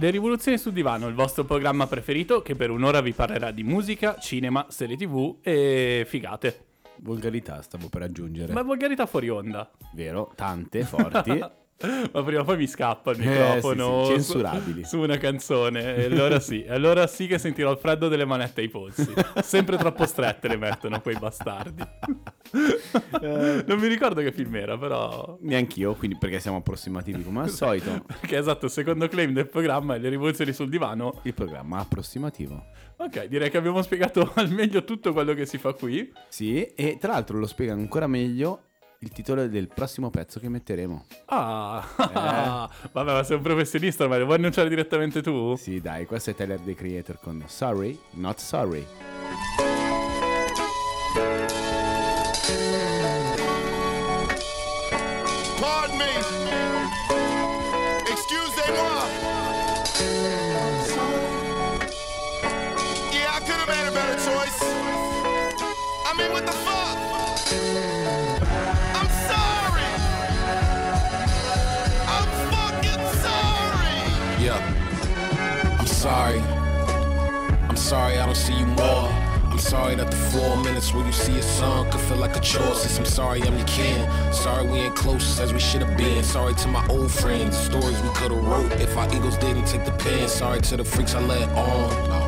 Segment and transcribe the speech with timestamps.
[0.00, 4.16] Le rivoluzioni sul divano, il vostro programma preferito che per un'ora vi parlerà di musica,
[4.16, 6.68] cinema, serie tv e figate.
[7.00, 8.54] Volgarità stavo per aggiungere.
[8.54, 9.70] Ma volgarità fuori onda.
[9.92, 11.44] Vero, tante, forti.
[12.12, 14.84] Ma prima o poi mi scappa il Eh, microfono sì, sì, su- censurabili.
[14.84, 15.96] Su, una canzone.
[15.96, 19.10] E allora sì, allora sì che sentirò il freddo delle manette ai polsi.
[19.42, 21.82] Sempre troppo strette le mettono quei bastardi.
[23.22, 25.38] non mi ricordo che film era, però.
[25.40, 28.04] Neanch'io, quindi perché siamo approssimativi come al solito.
[28.06, 31.20] Perché esatto, il secondo claim del programma è le rivoluzioni sul divano.
[31.22, 32.66] Il programma approssimativo.
[32.96, 36.12] Ok, direi che abbiamo spiegato al meglio tutto quello che si fa qui.
[36.28, 38.64] Sì, e tra l'altro lo spiega ancora meglio
[39.02, 41.04] il titolo del prossimo pezzo che metteremo.
[41.26, 42.88] Ah, Eh.
[42.92, 45.56] vabbè, ma sei un professionista, ma lo vuoi annunciare direttamente tu?
[45.56, 48.86] Sì, dai, questo è Tyler the Creator con Sorry, Not Sorry.
[76.00, 76.40] Sorry.
[77.68, 79.10] I'm sorry I don't see you more.
[79.50, 82.40] I'm sorry that the four minutes where you see a song could feel like a
[82.40, 82.74] chore.
[82.74, 84.00] Since I'm sorry I'm your kin.
[84.32, 86.24] Sorry we ain't close as we should have been.
[86.24, 89.84] Sorry to my old friends, stories we could have wrote if our egos didn't take
[89.84, 90.26] the pen.
[90.26, 92.19] Sorry to the freaks I let on.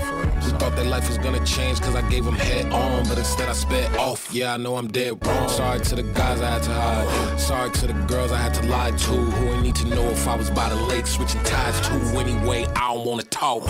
[0.43, 3.49] Who thought that life was gonna change cause I gave them head on But instead
[3.49, 5.49] I sped off, yeah I know I'm dead wrong.
[5.49, 7.41] Sorry to the guys I had to hide.
[7.41, 10.27] Sorry to the girls I had to lie to Who ain't need to know if
[10.27, 13.69] I was by the lake switching ties to Anyway, I don't wanna talk.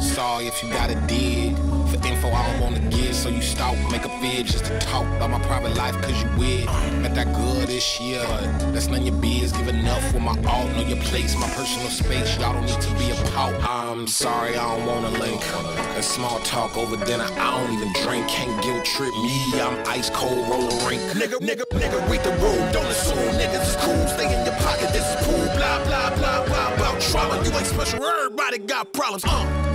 [0.00, 1.56] Sorry if you got a dig
[2.04, 3.14] info I don't wanna give.
[3.14, 6.28] So you stalk, make a fib just to talk About my private life cause you
[6.38, 6.66] weird
[7.00, 8.24] Met that good this year.
[8.28, 11.88] But That's none your biz, give enough with my all, Know your place, my personal
[11.88, 12.36] space.
[12.38, 15.40] Y'all don't need to be a pout I'm sorry, I don't wanna link.
[15.40, 18.28] That small talk over dinner I don't even drink.
[18.28, 21.02] Can't guilt trip me, I'm ice cold roller rink.
[21.12, 22.72] Nigga, nigga, nigga, read the room.
[22.72, 24.06] Don't assume niggas is cool.
[24.08, 25.44] Stay in your pocket, this is cool.
[25.56, 29.73] Blah, blah, blah, blah, about trauma You ain't special, everybody got problems, uh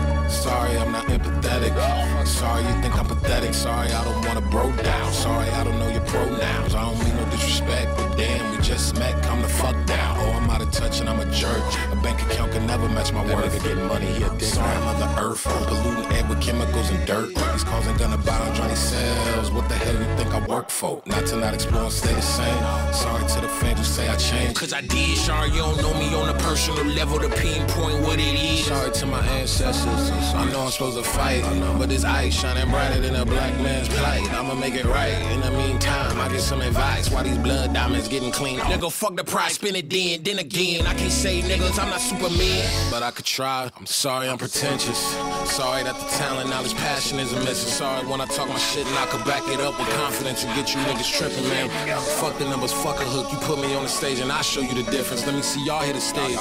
[0.49, 1.73] Sorry, I'm not empathetic.
[2.25, 3.53] Sorry, you think I'm pathetic.
[3.53, 5.13] Sorry, I don't wanna bro down.
[5.13, 6.73] Sorry, I don't know your pronouns.
[6.73, 7.89] I don't mean no disrespect,
[8.19, 9.15] damn, we just met.
[9.23, 10.17] Come the fuck down.
[10.19, 11.63] Oh, I'm out of touch and I'm a jerk.
[11.91, 13.53] A bank account can never match my worth.
[13.53, 14.53] Nigga getting money, he a dick.
[14.57, 15.47] Sorry, Mother Earth.
[15.47, 17.29] I'm polluting air with chemicals and dirt.
[17.29, 19.51] These cars ain't gonna buy on Johnny Sales.
[19.51, 21.01] What the hell you think I work for?
[21.05, 22.61] Not to not explore and stay the same.
[22.93, 24.55] Sorry to the fans who say I changed.
[24.59, 25.17] Cause I did.
[25.17, 28.65] Sorry, you don't know me on a personal level to pinpoint what it is.
[28.65, 30.11] Sorry to my ancestors.
[30.33, 31.43] I know I'm supposed to fight,
[31.77, 34.29] but this ice shining brighter than a black man's plight.
[34.33, 35.15] I'ma make it right.
[35.33, 37.09] In the meantime, I get some advice.
[37.09, 38.59] Why these blood diamonds getting clean?
[38.59, 40.85] Nigga, fuck the price, spin it then, then again.
[40.87, 43.69] I can't say niggas, I'm not Superman, but I could try.
[43.77, 44.97] I'm sorry, I'm pretentious.
[45.45, 47.69] Sorry that the talent, knowledge, passion isn't missing.
[47.69, 50.53] Sorry when I talk my shit and I could back it up with confidence and
[50.55, 51.69] get you niggas tripping, man.
[52.19, 53.31] Fuck the numbers, fuck a hook.
[53.31, 55.25] You put me on the stage and I show you the difference.
[55.25, 56.37] Let me see y'all hit the stage.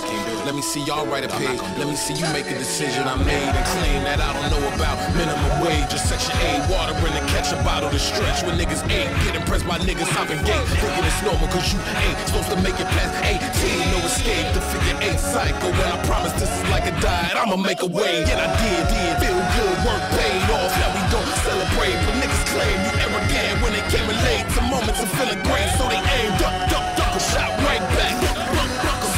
[0.47, 1.61] Let me see y'all write a page.
[1.77, 4.65] Let me see you make a decision I made and claim that I don't know
[4.75, 6.65] about minimum wage or section A.
[6.73, 10.09] Water in the catch a bottle to stretch when niggas ain't get impressed by niggas
[10.11, 10.67] hopping gate.
[10.81, 13.91] Thinking it's normal cause you ain't supposed to make it past 18.
[13.91, 15.70] No escape, the figure eight cycle.
[15.74, 18.22] When I promise this is like a diet, I'ma make a way.
[18.22, 19.12] And I did, did.
[19.19, 20.70] Feel good, work paid off.
[20.78, 21.98] Now we don't celebrate.
[22.06, 24.46] But niggas claim you arrogant when they came late.
[24.54, 28.14] Some moments of feeling great, so they aim, duck, duck, duck, a shot right back.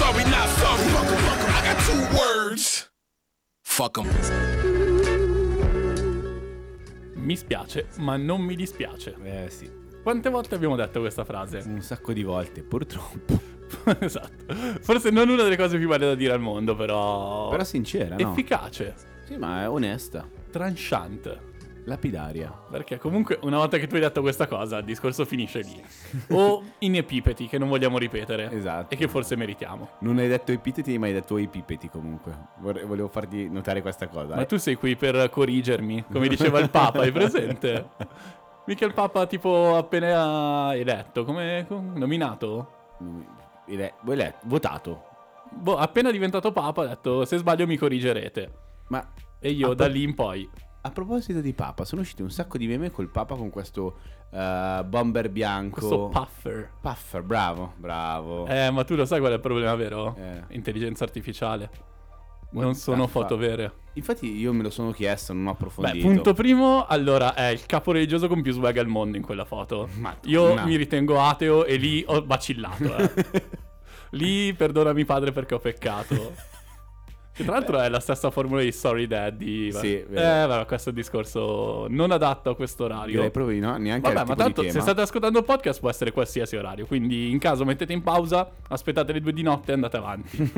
[0.01, 0.87] Sorry, not sorry.
[1.57, 2.89] I got two words.
[3.63, 4.09] Fuck 'em.
[7.15, 9.15] Mi spiace, ma non mi dispiace.
[9.23, 9.71] Eh sì,
[10.03, 11.63] Quante volte abbiamo detto questa frase?
[11.67, 13.39] un sacco di volte, purtroppo.
[14.01, 14.55] esatto.
[14.81, 17.49] Forse non una delle cose più belle da dire al mondo, però.
[17.51, 18.31] Però sincera, no?
[18.31, 18.95] Efficace,
[19.27, 20.27] Sì, ma è onesta.
[20.51, 21.49] tranchante.
[21.85, 22.53] Lapidaria.
[22.71, 25.83] Perché comunque una volta che tu hai detto questa cosa, il discorso finisce lì.
[26.29, 28.51] O in epipeti che non vogliamo ripetere.
[28.53, 28.95] Esatto.
[28.95, 29.89] E che forse meritiamo.
[30.01, 32.33] Non hai detto epiteti, ma hai detto epipeti comunque.
[32.59, 34.35] Vorrei- volevo farti notare questa cosa.
[34.35, 34.47] Ma eh.
[34.47, 37.89] tu sei qui per corrigermi, come diceva il Papa, hai presente?
[38.67, 42.73] Mica il Papa tipo appena eletto, come com- nominato?
[43.67, 45.05] Ele- ele- votato.
[45.51, 48.53] boh, appena diventato papa ha detto se sbaglio mi corrigerete.
[48.89, 49.05] Ma
[49.41, 50.49] E io da pro- lì in poi...
[50.83, 53.99] a proposito di Papa, sono usciti un sacco di meme col Papa con questo
[54.31, 55.79] eh, bomber bianco.
[55.81, 56.71] Questo puffer.
[56.81, 58.47] Puffer, bravo, bravo.
[58.47, 60.15] Eh, ma tu lo sai qual è il problema vero?
[60.17, 60.43] Eh.
[60.55, 61.71] Intelligenza artificiale.
[62.51, 63.13] Non sono fuck?
[63.13, 63.73] foto vere.
[63.95, 66.07] Infatti io me lo sono chiesto, non ho Beh, approfondito.
[66.07, 69.89] punto primo, allora è il capo religioso con più swag al mondo in quella foto.
[69.95, 70.19] Madonna.
[70.25, 72.97] Io mi ritengo ateo e lì ho vacillato.
[72.97, 73.43] Eh.
[74.13, 76.35] lì perdonami padre perché ho peccato.
[77.41, 79.73] Che tra l'altro è la stessa formula di Sorry Daddy.
[79.73, 80.05] Sì, eh,
[80.47, 83.15] vabbè, questo è un discorso non adatto a questo orario.
[83.15, 86.13] Direi proprio di no, neanche Vabbè, ma tanto se state ascoltando il podcast può essere
[86.13, 86.85] qualsiasi orario.
[86.85, 90.37] Quindi in caso mettete in pausa, aspettate le due di notte e andate avanti.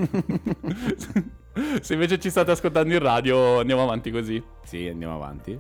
[1.81, 4.43] se invece ci state ascoltando in radio, andiamo avanti così.
[4.65, 5.57] Sì, andiamo avanti.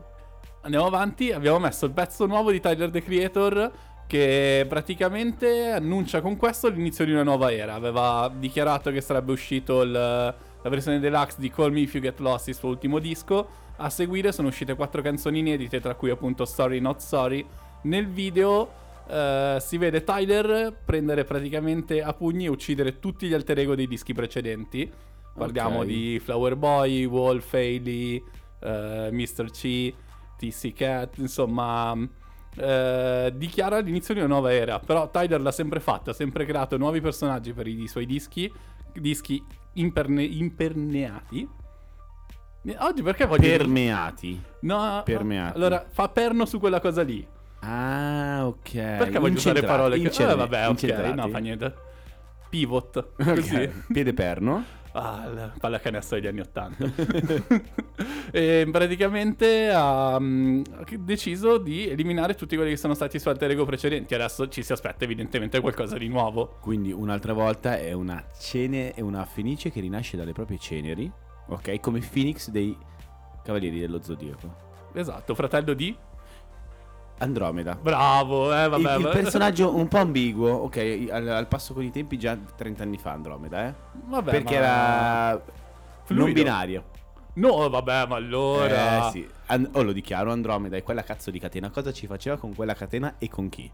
[0.62, 3.70] Andiamo avanti, abbiamo messo il pezzo nuovo di Tyler the Creator
[4.08, 7.74] che praticamente annuncia con questo l'inizio di una nuova era.
[7.74, 12.18] Aveva dichiarato che sarebbe uscito il- la versione deluxe di Call Me If You Get
[12.20, 13.48] Lost, il suo ultimo disco.
[13.76, 17.44] A seguire sono uscite quattro canzoni inedite, tra cui appunto Sorry Not Sorry.
[17.82, 18.70] Nel video
[19.08, 23.88] eh, si vede Tyler prendere praticamente a pugni e uccidere tutti gli alter ego dei
[23.88, 24.90] dischi precedenti.
[25.34, 25.86] Parliamo Ok.
[25.86, 28.22] di Flower Boy, Wolf, Hailey,
[28.60, 29.50] eh, Mr.
[29.50, 29.92] C,
[30.36, 31.96] TC Cat, insomma,
[32.54, 34.78] eh, dichiara l'inizio di una nuova era.
[34.78, 38.52] Però Tyler l'ha sempre fatta, ha sempre creato nuovi personaggi per i suoi dischi,
[38.92, 39.42] dischi
[39.74, 41.48] imperne- imperneati.
[42.64, 43.42] Eh, Oggi perché voglio...
[43.48, 44.40] Permeati.
[44.60, 45.56] no, permeati.
[45.56, 47.26] Allora, fa perno su quella cosa lì.
[47.60, 48.72] Ah, ok.
[48.72, 50.22] Perché voglio usare parole che...
[50.22, 50.82] Eh, vabbè, ok,
[51.14, 51.74] no, fa niente.
[52.48, 53.70] Pivot, Ok, così.
[53.92, 54.64] Piede perno.
[54.92, 56.84] Ah, la pallacanestro degli anni Ottanta.
[58.30, 60.62] e praticamente ha mm,
[60.98, 64.14] deciso di eliminare tutti quelli che sono stati su alter ego precedenti.
[64.14, 66.58] Adesso ci si aspetta evidentemente qualcosa di nuovo.
[66.60, 71.10] Quindi un'altra volta è una cene, è una fenice che rinasce dalle proprie ceneri.
[71.48, 72.76] Ok, come Phoenix dei
[73.42, 74.90] Cavalieri dello Zodiaco.
[74.92, 75.96] Esatto, fratello di...
[77.22, 77.78] Andromeda.
[77.80, 78.96] Bravo, eh, Il, vabbè.
[78.96, 79.14] il vabbè.
[79.20, 83.12] personaggio un po' ambiguo, ok, al, al passo con i tempi già 30 anni fa
[83.12, 83.74] Andromeda, eh?
[84.06, 85.42] Vabbè, Perché ma- era non
[86.04, 86.32] Fluido.
[86.32, 86.84] binario.
[87.34, 89.08] No, vabbè, ma allora...
[89.08, 91.70] Eh sì, An- oh, lo dichiaro, Andromeda è quella cazzo di catena.
[91.70, 93.70] Cosa ci faceva con quella catena e con chi?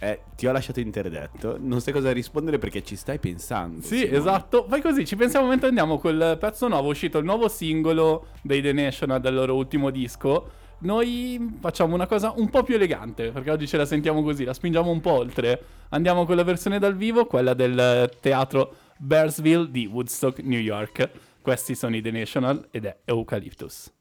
[0.00, 1.56] Eh, ti ho lasciato interdetto.
[1.58, 3.80] Non sai cosa rispondere perché ci stai pensando.
[3.82, 4.16] Sì, Simone.
[4.16, 4.66] esatto.
[4.68, 6.86] Fai così, ci pensiamo mentre andiamo col pezzo nuovo.
[6.86, 10.50] È uscito il nuovo singolo dei The National del loro ultimo disco.
[10.80, 14.54] Noi facciamo una cosa un po' più elegante, perché oggi ce la sentiamo così, la
[14.54, 15.60] spingiamo un po' oltre.
[15.88, 21.10] Andiamo con la versione dal vivo, quella del teatro Bearsville di Woodstock, New York.
[21.42, 23.92] Questi sono i The National ed è Eucalyptus.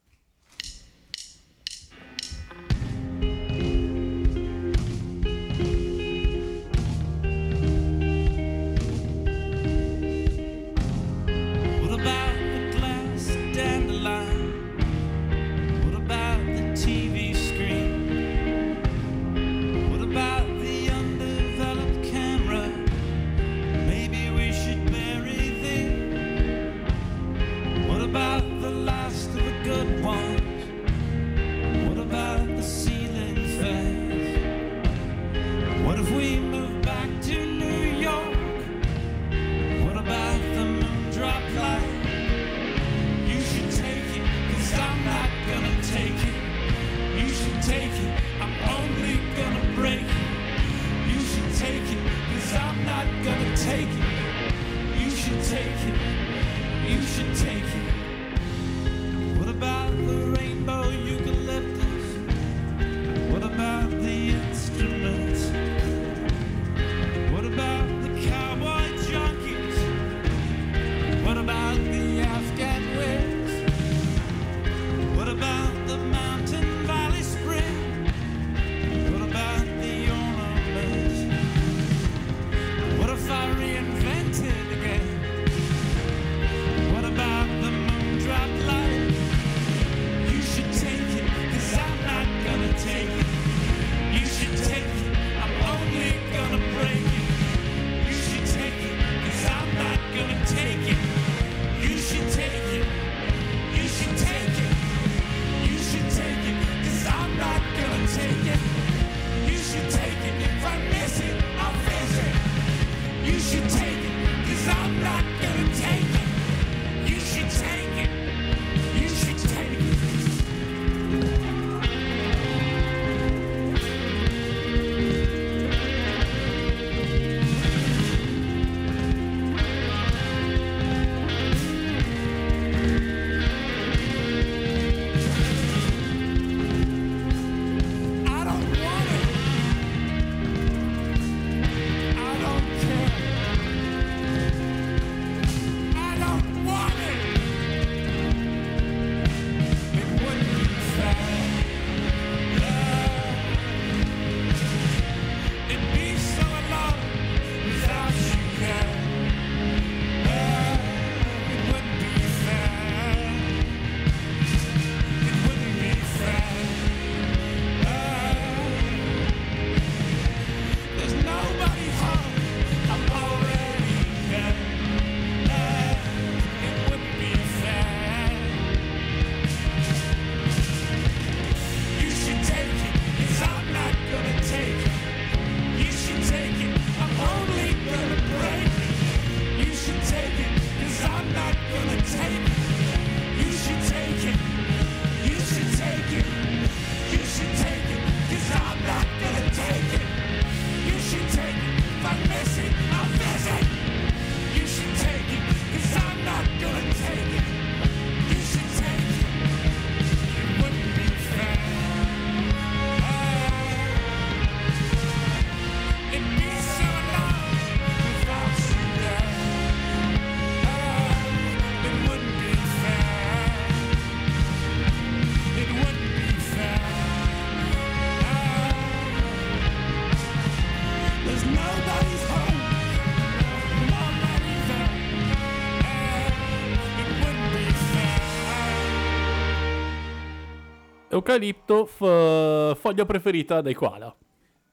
[241.27, 244.15] Eucalipto, f- foglia preferita dai koala.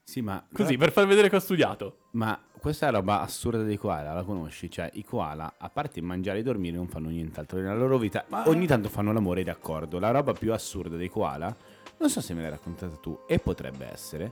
[0.05, 0.41] Sì, ma...
[0.53, 1.97] Così, per far vedere che ho studiato.
[2.11, 4.71] Ma questa è roba assurda dei koala, la conosci?
[4.71, 8.23] Cioè, i koala, a parte mangiare e dormire, non fanno nient'altro nella loro vita.
[8.45, 9.99] Ogni tanto fanno l'amore, d'accordo.
[9.99, 11.53] La roba più assurda dei koala,
[11.97, 14.31] non so se me l'hai raccontata tu, e potrebbe essere,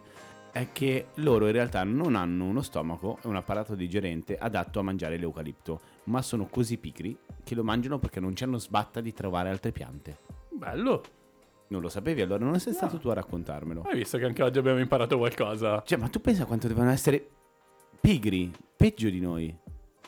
[0.54, 4.84] è che loro in realtà non hanno uno stomaco e un apparato digerente adatto a
[4.84, 9.50] mangiare l'eucalipto, ma sono così pigri che lo mangiano perché non c'hanno sbatta di trovare
[9.50, 10.20] altre piante.
[10.50, 11.04] Bello.
[11.74, 13.82] Non lo sapevi, allora non sei stato tu a raccontarmelo.
[13.82, 15.82] Hai visto che anche oggi abbiamo imparato qualcosa?
[15.84, 17.28] Cioè, ma tu pensa quanto devono essere
[18.00, 19.58] pigri, peggio di noi.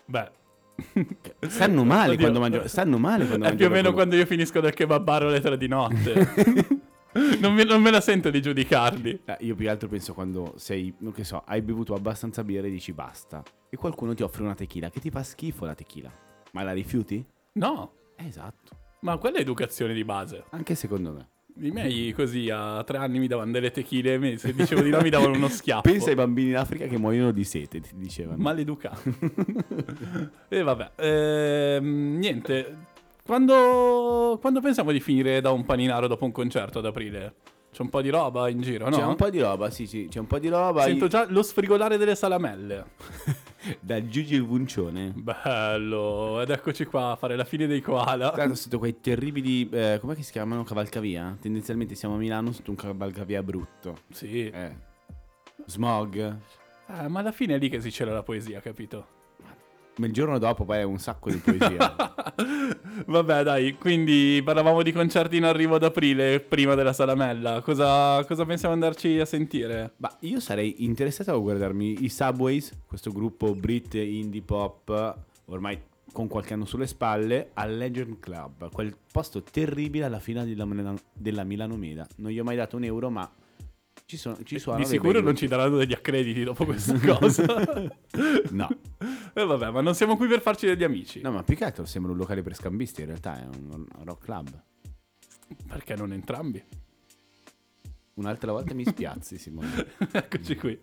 [0.06, 0.30] Beh,
[1.48, 2.20] Stanno male Oddio.
[2.20, 2.68] quando mangiano.
[2.68, 5.58] Stanno male quando è più o meno quello- quando io finisco dal kebabaro alle tre
[5.58, 6.14] di notte.
[7.42, 9.22] non, me, non me la sento di giudicarli.
[9.26, 12.68] Eh, io più che altro penso quando sei, non che so, hai bevuto abbastanza birra
[12.68, 13.42] e dici basta.
[13.72, 16.12] E qualcuno ti offre una tequila che ti fa schifo la tequila.
[16.52, 17.26] Ma la rifiuti?
[17.54, 18.78] No, Eh, esatto.
[19.02, 20.44] ma quella è educazione di base.
[20.52, 21.30] Anche secondo me.
[21.58, 25.00] I miei così a tre anni mi davano delle tequile, me- se dicevo di no
[25.02, 25.84] mi davano uno schiaffo.
[25.90, 28.42] Pensa ai bambini in Africa che muoiono di sete, ti dicevano.
[28.42, 29.02] Maleducato.
[30.50, 32.76] e vabbè, ehm, niente.
[33.24, 37.34] Quando, quando pensiamo di finire da un paninaro dopo un concerto ad aprile?
[37.72, 38.96] C'è un po' di roba in giro, no?
[38.96, 40.84] C'è un po' di roba, sì, sì, c'è un po' di roba.
[40.84, 42.86] Sento già lo sfrigolare delle salamelle.
[43.80, 45.12] Da Giugi il Vuncione.
[45.16, 48.34] Bello, ed eccoci qua a fare la fine dei koala.
[48.36, 50.64] L'altro sotto quei terribili, eh, com'è che si chiamano?
[50.64, 51.36] Cavalcavia?
[51.40, 54.00] Tendenzialmente siamo a Milano sotto un cavalcavia brutto.
[54.12, 54.76] Sì, Eh.
[55.66, 56.18] Smog.
[56.88, 59.08] Eh, ma alla fine è lì che si cela la poesia, capito?
[59.98, 61.96] Ma il giorno dopo poi è un sacco di poesia.
[63.08, 67.62] Vabbè, dai, quindi parlavamo di concerti in arrivo ad aprile, prima della salamella.
[67.62, 69.94] Cosa, cosa pensiamo andarci a sentire?
[69.98, 75.80] Ma io sarei interessato a guardarmi i Subways, questo gruppo Brit indie pop, ormai
[76.12, 81.44] con qualche anno sulle spalle, al Legend Club, quel posto terribile alla fine della, della
[81.44, 82.08] Milano Meda.
[82.18, 83.30] Non gli ho mai dato un euro, ma
[84.06, 87.46] ci, sono, ci suonano Di sicuro non ci daranno degli accrediti dopo questa cosa.
[88.52, 88.70] No.
[89.34, 91.22] E vabbè, ma non siamo qui per farci degli amici.
[91.22, 94.24] no, ma più che altro sembra un locale per scambisti, in realtà è un rock
[94.24, 94.64] club.
[95.68, 96.64] Perché non entrambi?
[98.18, 99.88] Un'altra volta mi spiazzi, Simone.
[100.10, 100.80] Eccoci qui.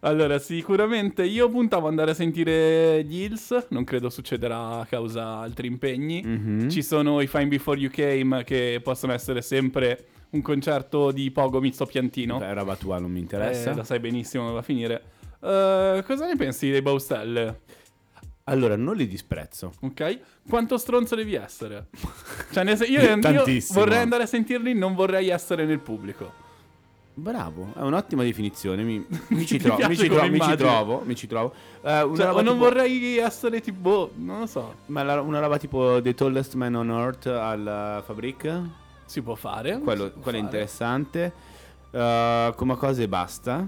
[0.00, 5.38] Allora, sicuramente io puntavo ad andare a sentire gli Hills, non credo succederà a causa
[5.38, 6.22] altri impegni.
[6.24, 6.68] Mhm.
[6.68, 11.58] Ci sono i Fine Before You Came che possono essere sempre un concerto di Pogo
[11.60, 12.38] Mizzo Piantino.
[12.40, 13.72] È roba tua, non mi interessa.
[13.72, 15.02] Eh, lo sai benissimo va a finire.
[15.40, 17.60] Eh, cosa ne pensi dei Baustelle?
[18.44, 19.72] Allora, non li disprezzo.
[19.80, 20.20] Ok?
[20.48, 21.88] Quanto stronzo devi essere?
[22.52, 23.00] Cioè, io,
[23.32, 26.46] io vorrei andare a sentirli, non vorrei essere nel pubblico.
[27.18, 28.84] Bravo, è un'ottima definizione.
[28.84, 31.52] Mi, mi ci, trovo, mi, ci trovo, mi ci trovo, mi ci trovo.
[31.82, 34.74] Eh, una Cioè, non tipo- vorrei essere tipo, boh, non lo so.
[34.86, 38.60] Ma la- una roba tipo The Tallest Man on Earth al Fabric?
[39.04, 39.80] Si può fare.
[39.80, 40.44] Quello, può quello è fare.
[40.44, 41.32] interessante.
[41.90, 43.66] Eh, come cose basta.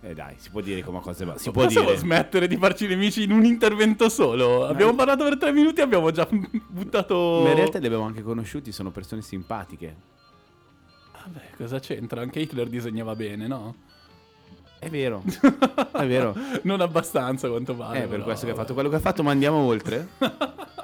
[0.00, 1.40] Eh dai, si può dire come cose basta.
[1.42, 1.96] Si può dire.
[1.98, 4.64] smettere di farci nemici in un intervento solo?
[4.66, 6.26] Abbiamo parlato per tre minuti e abbiamo già
[6.66, 7.40] buttato...
[7.42, 10.14] Ma in realtà li abbiamo anche conosciuti, sono persone simpatiche.
[11.26, 12.20] Vabbè, cosa c'entra?
[12.20, 13.74] Anche Hitler disegnava bene, no?
[14.78, 15.24] È vero,
[15.92, 16.36] è vero.
[16.62, 17.98] Non abbastanza, quanto pare.
[17.98, 20.08] È per però, questo che ha fatto quello che ha fatto, ma andiamo oltre.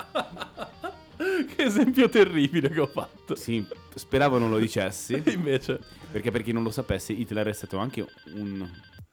[1.54, 3.34] Che esempio terribile che ho fatto.
[3.36, 5.22] Sì, speravo non lo dicessi.
[5.32, 5.78] Invece,
[6.10, 8.68] Perché per chi non lo sapesse, Hitler è stato anche un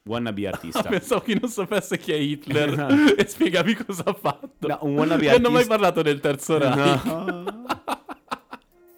[0.05, 0.81] wannabe ah, artista.
[0.83, 4.67] pensavo che non sapesse chi è Hitler e spiegavi cosa ha fatto.
[4.67, 5.67] No, un wannabe Non ho mai artista.
[5.67, 7.03] parlato del terzo Reich.
[7.05, 7.43] No.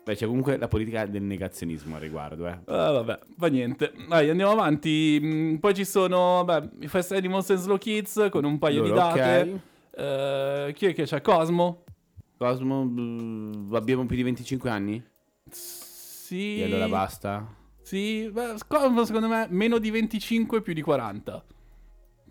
[0.03, 2.57] Beh, c'è comunque la politica del negazionismo al riguardo, eh.
[2.65, 3.93] Ah, vabbè, fa niente.
[4.07, 5.19] Dai, andiamo avanti.
[5.21, 8.89] Mm, Poi ci sono, vabbè, i Fast Animals and Slow Kids con un paio di
[8.89, 9.15] Loro, ok.
[9.15, 9.61] date.
[9.91, 11.21] Eh, chi è che c'è?
[11.21, 11.83] Cosmo?
[12.37, 15.03] Cosmo, mm, abbiamo più di 25 anni?
[15.49, 16.59] Sì.
[16.61, 17.55] E allora basta.
[17.83, 21.43] Sì, beh, Cosmo secondo me meno di 25 più di 40.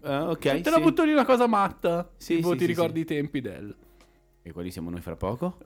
[0.02, 0.70] Eh, ok, Te sì.
[0.70, 2.10] la butto lì una cosa matta.
[2.16, 3.76] Sì, tipo sì, ti sì, ricordi i tempi del...
[4.42, 5.58] E quali siamo noi fra poco?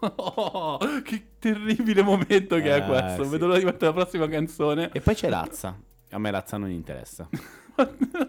[0.00, 3.24] Oh, che terribile momento che è Eh, questo.
[3.24, 3.30] sì.
[3.30, 4.90] Vedo l'ora di mettere la prossima canzone.
[4.92, 5.78] E poi c'è Lazza.
[6.10, 7.28] A me Lazza non interessa.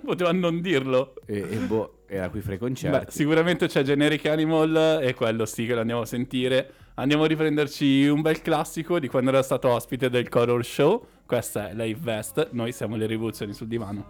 [0.05, 1.15] Poteva non dirlo.
[1.25, 3.11] E, e boh, era qui fra i Beh, concerti.
[3.11, 6.73] sicuramente c'è Generic Animal e quello sì che lo andiamo a sentire.
[6.95, 11.05] Andiamo a riprenderci un bel classico di quando era stato ospite del Color Show.
[11.25, 12.49] Questa è Live Vest.
[12.51, 14.05] Noi siamo le rivoluzioni sul divano.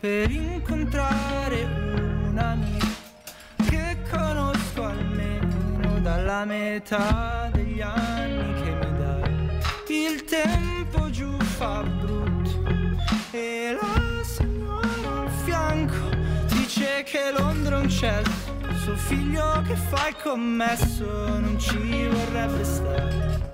[0.00, 2.91] per incontrare un amico
[6.14, 9.60] dalla metà degli anni che mi dai.
[9.88, 12.62] Il tempo giù fa brutto
[13.30, 16.10] e la signora al fianco
[16.48, 18.50] dice che Londra è un cesso.
[18.82, 23.51] Suo figlio che fa il commesso non ci vorrebbe stare.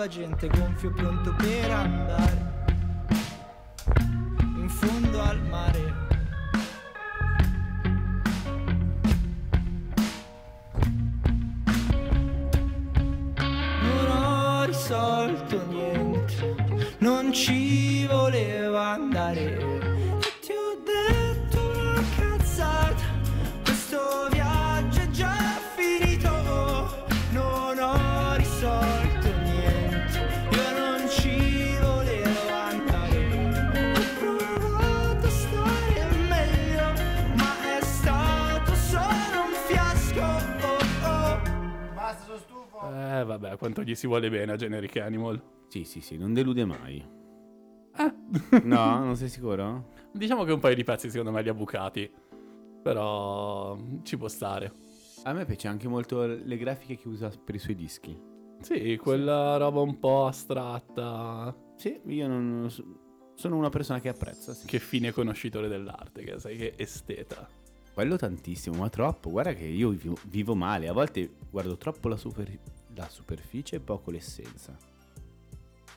[0.00, 1.49] Salvagente gonfio pronto per
[44.00, 45.42] si vuole bene a Generic Animal.
[45.68, 47.06] Sì, sì, sì, non delude mai.
[47.98, 48.14] Eh.
[48.64, 49.90] No, non sei sicuro?
[50.10, 52.10] Diciamo che un paio di pezzi secondo me li ha bucati.
[52.82, 54.72] Però ci può stare.
[55.24, 58.18] A me piace anche molto le grafiche che usa per i suoi dischi.
[58.62, 61.54] Sì, quella roba un po' astratta.
[61.76, 62.70] Sì, io non
[63.34, 64.54] sono una persona che apprezza.
[64.54, 64.66] Sì.
[64.66, 67.46] Che fine conoscitore dell'arte, che sai che esteta.
[67.92, 69.28] Quello tantissimo, ma troppo.
[69.28, 70.88] Guarda che io vivo, vivo male.
[70.88, 72.58] A volte guardo troppo la, super-
[72.94, 74.76] la superficie e poco l'essenza.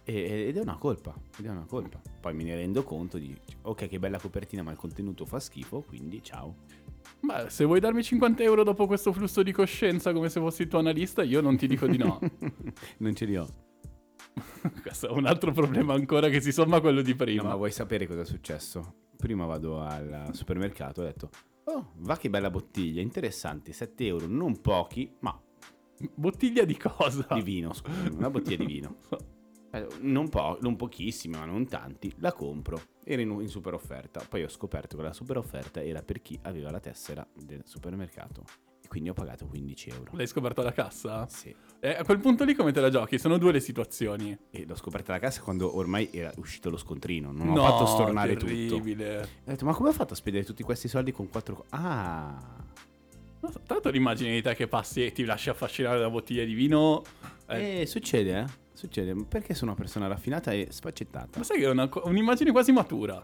[0.03, 1.13] E- ed è una colpa.
[1.37, 2.01] Ed è una colpa.
[2.19, 5.81] Poi me ne rendo conto di ok, che bella copertina, ma il contenuto fa schifo.
[5.81, 6.55] Quindi ciao.
[7.21, 10.67] Ma se vuoi darmi 50 euro dopo questo flusso di coscienza come se fossi il
[10.67, 12.19] tuo analista, io non ti dico di no.
[12.99, 13.47] non ce li ho.
[14.81, 17.43] Questo è un altro problema ancora che si somma a quello di prima.
[17.43, 18.95] No, ma vuoi sapere cosa è successo?
[19.15, 21.29] Prima vado al supermercato e ho detto:
[21.65, 25.39] Oh, va che bella bottiglia, interessante, 7 euro, non pochi, ma
[26.13, 27.25] Bottiglia di cosa?
[27.33, 28.95] di vino, scusa, una bottiglia di vino.
[29.75, 32.13] Eh, Non, po- non pochissimi, ma non tanti.
[32.17, 32.79] La compro.
[33.03, 34.23] Era in, in super offerta.
[34.29, 38.43] Poi ho scoperto che la super offerta era per chi aveva la tessera del supermercato.
[38.83, 40.11] E quindi ho pagato 15 euro.
[40.15, 41.25] L'hai scoperto alla cassa?
[41.27, 41.55] Sì.
[41.79, 43.17] E a quel punto lì come te la giochi?
[43.17, 44.37] Sono due le situazioni.
[44.51, 47.31] E l'ho scoperta alla cassa quando ormai era uscito lo scontrino.
[47.31, 48.45] Non no, ho fatto stornare tutto.
[48.45, 49.21] terribile.
[49.21, 51.65] Ho detto, ma come ho fatto a spendere tutti questi soldi con quattro...
[51.69, 52.61] Ah...
[53.51, 57.01] So, tanto l'immagine di te che passi e ti lasci affascinare da bottiglia di vino.
[57.47, 58.45] eh, Eh, succede, eh?
[58.73, 59.13] Succede.
[59.27, 61.37] Perché sono una persona raffinata e sfaccettata.
[61.39, 63.21] Ma sai che è una un'immagine quasi matura.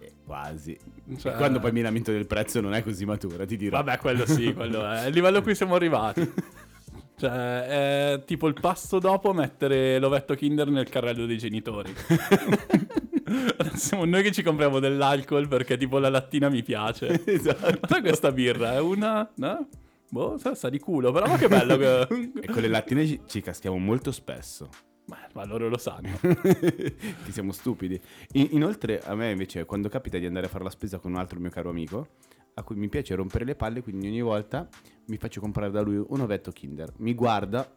[0.00, 0.76] Eh, quasi.
[1.18, 3.76] Cioè- E Quando poi mi lamento del prezzo non è così matura, ti dirò.
[3.82, 5.06] Vabbè, quello sì, quello è.
[5.06, 6.32] Il livello a cui siamo arrivati.
[7.18, 11.92] Cioè, è tipo il passo dopo mettere l'ovetto Kinder nel carrello dei genitori.
[13.74, 17.22] Siamo noi che ci compriamo dell'alcol perché tipo la lattina mi piace.
[17.28, 17.80] Esatto.
[17.88, 18.74] Ma questa birra?
[18.74, 19.30] È una...
[19.36, 19.68] No?
[20.10, 22.08] Boh, sa, sa di culo, però ma che bello che...
[22.40, 24.68] E con le lattine ci, ci caschiamo molto spesso.
[25.06, 26.18] Ma, ma loro lo sanno.
[26.20, 28.00] che siamo stupidi.
[28.32, 31.18] In- inoltre, a me invece, quando capita di andare a fare la spesa con un
[31.18, 32.08] altro mio caro amico,
[32.54, 34.68] a cui mi piace rompere le palle, quindi ogni volta
[35.06, 36.92] mi faccio comprare da lui un ovetto Kinder.
[36.98, 37.70] Mi guarda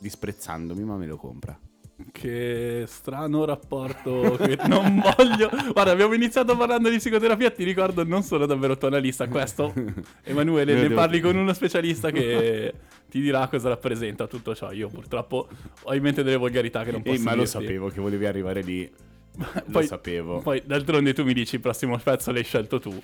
[0.00, 1.58] disprezzandomi, ma me lo compra.
[2.10, 5.48] Che strano rapporto che non voglio.
[5.72, 7.50] Guarda, abbiamo iniziato parlando di psicoterapia.
[7.50, 9.28] Ti ricordo, non sono davvero tuo analista.
[9.28, 9.72] Questo,
[10.24, 12.72] Emanuele, ne parli con uno specialista che
[13.08, 14.72] ti dirà cosa rappresenta tutto ciò.
[14.72, 15.48] Io purtroppo
[15.82, 18.62] ho in mente delle volgarità che non posso Eh, ma lo sapevo che volevi arrivare
[18.62, 18.90] lì.
[19.36, 20.40] Lo Poi- sapevo.
[20.40, 22.92] Poi, d'altronde, tu mi dici: il prossimo pezzo l'hai scelto tu.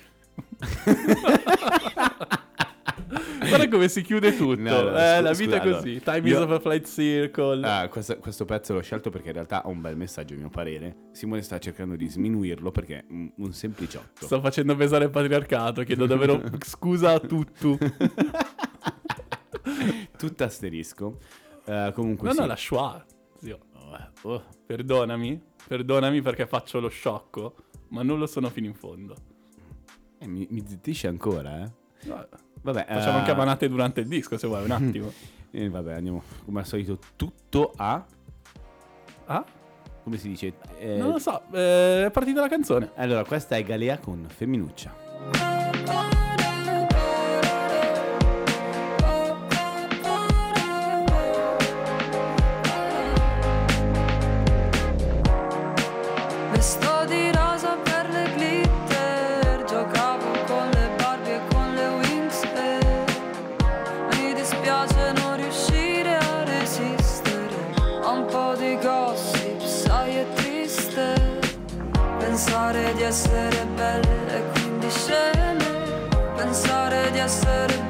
[3.39, 4.59] Guarda come si chiude tutto.
[4.61, 5.89] No, no, eh, scu- la vita è scusa, così.
[5.89, 7.65] allora, Time is io- of a flight circle.
[7.67, 10.49] Ah, questo, questo pezzo l'ho scelto perché in realtà ha un bel messaggio, a mio
[10.49, 10.95] parere.
[11.11, 14.25] Simone sta cercando di sminuirlo perché è un, sempliciotto.
[14.25, 15.83] Sto facendo pesare il patriarcato.
[15.83, 17.77] Chiedo davvero scusa a tutto.
[20.17, 21.17] Tutto asterisco.
[21.65, 22.39] Eh, comunque No, sì.
[22.41, 23.05] no, la Shoah.
[23.39, 23.59] Zio,
[24.23, 25.41] Oh, perdonami.
[25.67, 27.55] Perdonami perché faccio lo sciocco.
[27.89, 29.15] Ma non lo sono fino in fondo.
[30.19, 31.71] eh, mi, mi zittisce ancora, eh.
[32.61, 35.11] Vabbè, Facciamo eh, anche a manate durante il disco, se vuoi, un attimo.
[35.51, 38.03] eh, vabbè, andiamo come al solito tutto a...
[39.25, 39.45] Ah?
[40.03, 40.53] Come si dice?
[40.79, 41.41] Eh, Non lo so.
[41.51, 42.91] eh, è partita la canzone.
[42.95, 46.27] Allora, questa è Galea con Femminuccia.
[68.89, 71.13] Gossip, sai è triste
[72.17, 75.67] Pensare di essere belle e quindi sceme
[76.35, 77.88] Pensare di essere brutte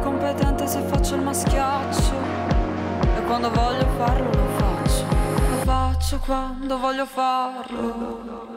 [0.00, 2.14] competente se faccio il maschiaccio.
[3.16, 5.04] E quando voglio farlo lo faccio.
[5.50, 8.55] Lo faccio quando voglio farlo.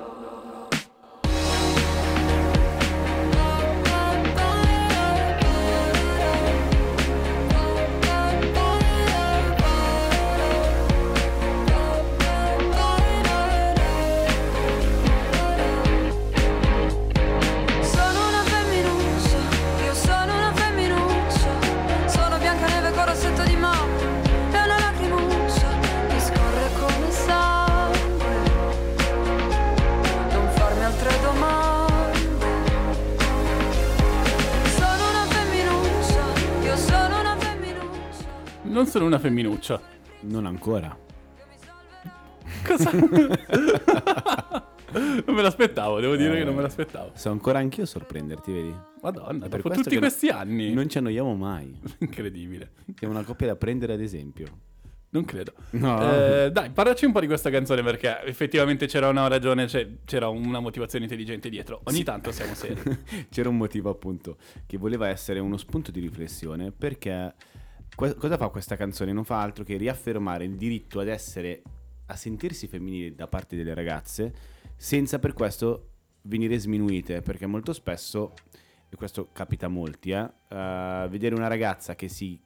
[38.70, 39.82] Non sono una femminuccia.
[40.22, 40.96] Non ancora.
[42.64, 42.92] Cosa?
[42.94, 43.10] non
[45.26, 47.14] me l'aspettavo, devo dire che non me l'aspettavo.
[47.16, 48.76] So ancora anch'io a sorprenderti, vedi?
[49.02, 50.72] Madonna, per dopo tutti questi anni.
[50.72, 51.76] Non ci annoiamo mai.
[51.98, 52.74] Incredibile.
[52.96, 54.46] Siamo una coppia da prendere ad esempio.
[55.10, 55.54] Non credo.
[55.72, 56.00] No.
[56.04, 59.66] Eh, dai, parlaci un po' di questa canzone perché effettivamente c'era una ragione,
[60.06, 61.82] c'era una motivazione intelligente dietro.
[61.86, 62.80] Ogni tanto siamo seri.
[63.30, 67.34] C'era un motivo appunto che voleva essere uno spunto di riflessione perché
[67.96, 69.12] que- cosa fa questa canzone?
[69.12, 71.62] Non fa altro che riaffermare il diritto ad essere,
[72.08, 74.34] a sentirsi femminili da parte delle ragazze
[74.76, 75.90] senza per questo
[76.24, 78.34] venire sminuite perché molto spesso,
[78.90, 82.40] e questo capita a molti, eh, eh, vedere una ragazza che si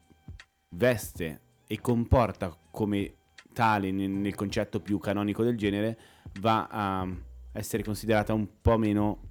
[0.70, 3.16] veste e comporta come
[3.54, 5.98] tale nel, nel concetto più canonico del genere
[6.40, 7.08] va a
[7.54, 9.30] essere considerata un po' meno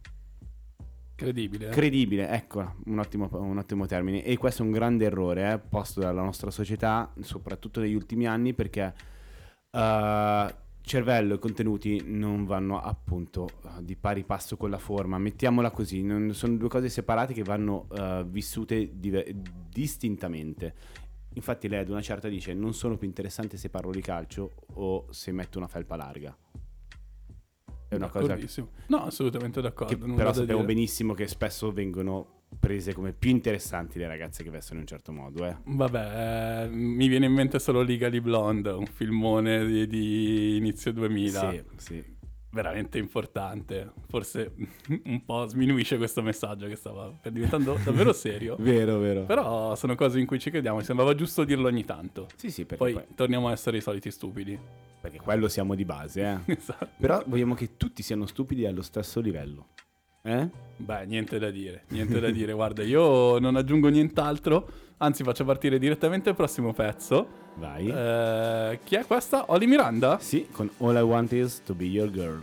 [1.23, 1.69] Credibile.
[1.69, 1.71] eh?
[1.71, 4.25] Credibile, ecco, un ottimo, un ottimo termine.
[4.25, 8.53] E questo è un grande errore eh, posto dalla nostra società, soprattutto negli ultimi anni,
[8.55, 8.93] perché
[9.71, 15.19] eh, cervello e contenuti non vanno appunto eh, di pari passo con la forma.
[15.19, 19.35] Mettiamola così, non- sono due cose separate che vanno eh, vissute dive-
[19.71, 20.75] distintamente.
[21.35, 25.07] Infatti lei ad una certa dice non sono più interessante se parlo di calcio o
[25.11, 26.37] se metto una felpa larga.
[27.93, 28.69] È una cosa D'accordissimo.
[28.87, 29.97] No, assolutamente d'accordo.
[29.97, 34.81] che però sappiamo benissimo che spesso vengono prese come più interessanti le ragazze che vestono
[34.81, 35.57] in un certo modo, eh.
[35.65, 41.51] Vabbè, eh, mi viene in mente solo Legally Blonde, un filmone di, di inizio 2000.
[41.51, 42.05] Sì, sì.
[42.53, 43.93] Veramente importante.
[44.09, 44.53] Forse
[45.05, 48.57] un po' sminuisce questo messaggio che stava diventando davvero serio.
[48.59, 49.23] Vero, vero.
[49.25, 50.77] Però sono cose in cui ci crediamo.
[50.79, 52.27] Mi sembrava giusto dirlo ogni tanto.
[52.37, 54.59] Sì, sì, perché, Poi poi- torniamo a essere i soliti stupidi.
[55.01, 56.53] perché quello siamo di base, eh.
[56.57, 56.89] Esatto.
[56.99, 59.69] Però vogliamo che tutti siano stupidi allo stesso livello.
[60.25, 60.49] Eh?
[60.77, 62.53] Beh, niente da dire, niente da dire.
[62.53, 67.41] Guarda, io non aggiungo nient'altro, anzi faccio partire direttamente il prossimo pezzo.
[67.55, 67.87] Vai.
[67.89, 69.45] Eh, chi è questa?
[69.49, 70.19] Oli Miranda?
[70.21, 72.43] Sì, con All I Want Is To Be Your Girl.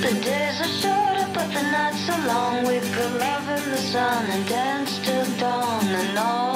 [0.00, 2.64] The days are shorter, but the nights are long.
[2.66, 5.84] We put love in the sun and dance till dawn.
[5.88, 6.55] And all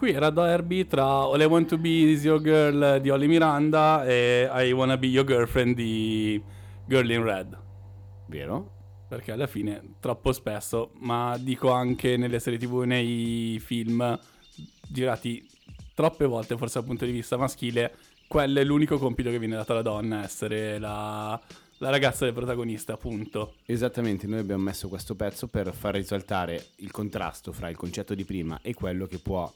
[0.00, 4.06] qui era derby tra All I Want to Be Is Your Girl di Holly Miranda
[4.06, 6.42] e I Wanna Be Your Girlfriend di
[6.86, 7.58] Girl in Red.
[8.28, 9.04] Vero?
[9.06, 14.18] Perché alla fine, troppo spesso, ma dico anche nelle serie tv, nei film
[14.88, 15.46] girati
[15.94, 17.94] troppe volte, forse dal punto di vista maschile,
[18.26, 21.38] quello è l'unico compito che viene dato alla donna, essere la,
[21.76, 23.56] la ragazza del protagonista, appunto.
[23.66, 28.24] Esattamente, noi abbiamo messo questo pezzo per far risaltare il contrasto fra il concetto di
[28.24, 29.52] prima e quello che può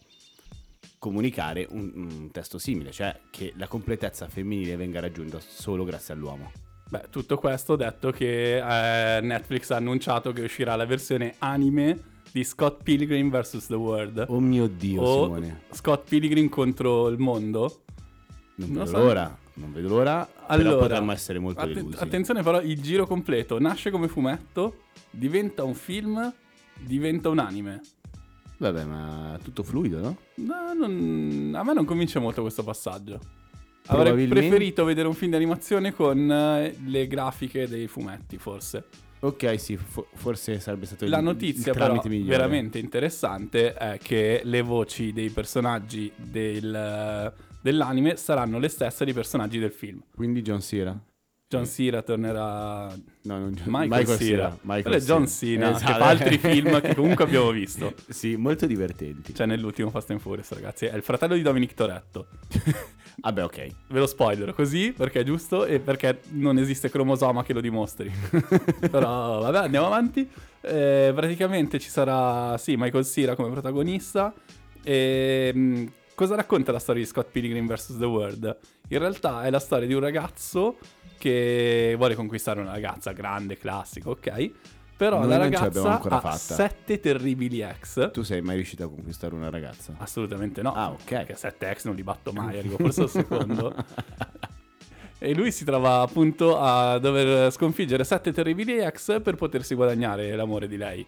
[1.05, 6.51] comunicare un, un testo simile, cioè che la completezza femminile venga raggiunta solo grazie all'uomo.
[6.89, 12.43] Beh, tutto questo detto che eh, Netflix ha annunciato che uscirà la versione anime di
[12.43, 13.67] Scott Pilgrim vs.
[13.67, 14.25] The World.
[14.29, 15.61] Oh mio Dio, o Simone.
[15.73, 17.83] Scott Pilgrim contro il mondo.
[18.57, 19.05] Non Non vedo so.
[19.05, 22.03] l'ora, non vedo l'ora, però Allora, potremmo essere molto atten- delusi.
[22.03, 26.33] attenzione però, il giro completo nasce come fumetto, diventa un film,
[26.81, 27.81] diventa un anime.
[28.57, 30.17] Vabbè, ma tutto fluido, no?
[30.37, 33.19] No, non- a me non convince molto questo passaggio.
[33.87, 38.85] Avrei preferito vedere un film di animazione con eh, le grafiche dei fumetti, forse.
[39.21, 42.29] Ok, sì, fo- forse sarebbe stato il La notizia il però migliore.
[42.29, 49.59] veramente interessante è che le voci dei personaggi del- dell'anime saranno le stesse dei personaggi
[49.59, 50.03] del film.
[50.15, 50.99] Quindi John Cena.
[51.49, 52.89] John Cena tornerà
[53.23, 54.59] No, non Michael, Cera.
[54.63, 55.67] Michael Quello è John Cera.
[55.67, 55.93] Cena, Esatto.
[55.93, 57.95] che fa altri film che comunque abbiamo visto.
[58.09, 59.35] Sì, molto divertenti.
[59.35, 60.87] Cioè nell'ultimo Fast and Furious, ragazzi.
[60.87, 62.27] È il fratello di Dominic Toretto.
[63.23, 63.67] Vabbè, ok.
[63.89, 68.11] Ve lo spoiler così perché è giusto e perché non esiste cromosoma che lo dimostri.
[68.91, 70.29] Però vabbè, andiamo avanti.
[70.61, 74.35] Eh, praticamente ci sarà, sì, Michael Cera come protagonista.
[74.83, 77.97] E mh, cosa racconta la storia di Scott Pilgrim vs.
[77.99, 78.59] The World?
[78.89, 80.79] In realtà è la storia di un ragazzo
[81.19, 84.51] che vuole conquistare una ragazza grande, classico, ok?
[84.97, 86.37] Però Noi la ragazza ha fatta.
[86.37, 88.13] sette terribili ex.
[88.13, 89.93] Tu sei mai riuscito a conquistare una ragazza?
[89.99, 90.73] Assolutamente no.
[90.73, 91.05] Ah, ok.
[91.05, 93.75] Perché 7 ex non li batto mai, arrivo forse al secondo.
[95.19, 100.69] E lui si trova appunto a dover sconfiggere sette terribili ex per potersi guadagnare l'amore
[100.69, 101.07] di lei.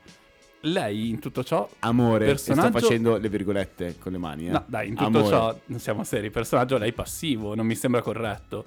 [0.66, 1.68] Lei in tutto ciò...
[1.80, 4.50] Amore, Personaggio- sto facendo le virgolette con le mani, eh.
[4.50, 5.28] No, dai, in tutto Amore.
[5.28, 6.30] ciò non siamo seri.
[6.30, 8.64] Personaggio lei passivo, non mi sembra corretto.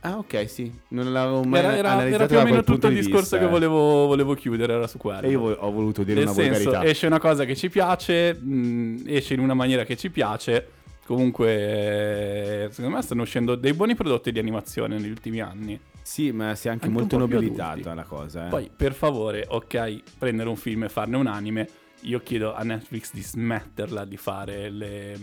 [0.00, 0.72] Ah, ok, sì.
[0.88, 3.44] Non l'avevo mai Era, era- era più o meno tutto il di discorso vista, che
[3.44, 3.48] eh.
[3.48, 5.20] volevo, volevo chiudere, era su quello.
[5.26, 6.90] E io ho voluto dire Nel una senso, volgarità.
[6.90, 10.68] esce una cosa che ci piace, mh, esce in una maniera che ci piace.
[11.06, 15.78] Comunque, eh, secondo me stanno uscendo dei buoni prodotti di animazione negli ultimi anni.
[16.02, 18.48] Sì, ma si è anche, Anche molto nobilitata la cosa, eh.
[18.50, 21.68] Poi, per favore, ok, prendere un film e farne un anime.
[22.02, 25.18] Io chiedo a Netflix di smetterla di fare le,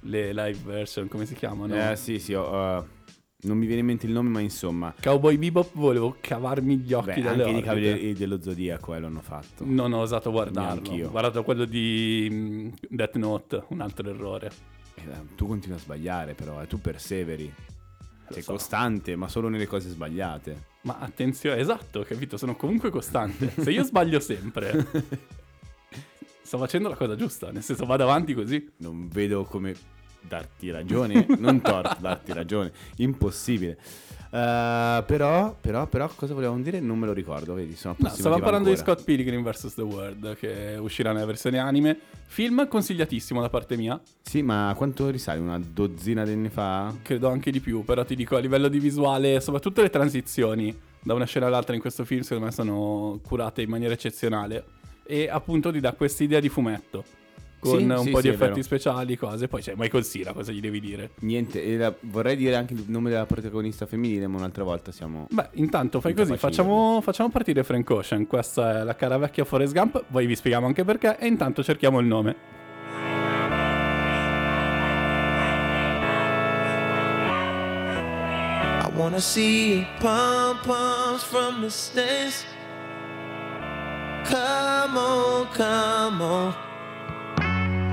[0.00, 1.74] le live version, come si chiamano?
[1.74, 2.84] Eh, sì, sì, ho, uh,
[3.42, 4.94] non mi viene in mente il nome, ma insomma.
[5.00, 7.66] Cowboy Bebop volevo cavarmi gli occhi Beh, dalle anche i orbite.
[7.66, 9.64] Cavalieri dello Zodiaco eh, l'hanno fatto.
[9.66, 10.80] Non ho osato guardarlo.
[10.80, 11.08] Neanch'io.
[11.08, 14.50] Ho guardato quello di mm, Death Note, un altro errore.
[14.96, 17.52] Eh, tu continui a sbagliare, però, eh, tu perseveri.
[18.28, 18.52] Sei so.
[18.52, 20.74] costante, ma solo nelle cose sbagliate.
[20.82, 22.36] Ma attenzione, esatto, capito?
[22.36, 23.52] Sono comunque costante.
[23.56, 24.86] Se io sbaglio sempre,
[26.42, 27.50] sto facendo la cosa giusta.
[27.52, 28.72] Nel senso, vado avanti così.
[28.78, 29.74] Non vedo come
[30.26, 33.78] darti ragione, non torto darti ragione, impossibile.
[34.30, 36.80] Eh, però, però, però, cosa volevamo dire?
[36.80, 38.96] Non me lo ricordo, vedi, sono No, stavamo parlando di ancora.
[38.96, 39.74] Scott Pilgrim vs.
[39.74, 41.98] The World, che uscirà nella versione anime.
[42.26, 44.00] Film consigliatissimo da parte mia.
[44.22, 45.40] Sì, ma quanto risale?
[45.40, 46.92] Una dozzina di anni fa?
[47.02, 51.14] Credo anche di più, però ti dico a livello di visuale, soprattutto le transizioni da
[51.14, 54.64] una scena all'altra in questo film, secondo me sono curate in maniera eccezionale.
[55.06, 57.04] E appunto ti dà questa idea di fumetto.
[57.68, 58.62] Con Sì, un sì, po' sì, di effetti vero.
[58.62, 59.48] speciali, cose.
[59.48, 61.10] Poi c'è Michael Cera, cosa gli devi dire?
[61.20, 65.26] Niente, la- vorrei dire anche il nome della protagonista femminile, ma un'altra volta siamo...
[65.30, 68.26] Beh, intanto fai così, facciamo, facciamo partire Frank Ocean.
[68.26, 71.98] Questa è la cara vecchia Forrest Gump, poi vi spieghiamo anche perché, e intanto cerchiamo
[71.98, 72.36] il nome.
[78.78, 82.44] I wanna see pom poms from the stands.
[84.24, 86.54] Come on, come on.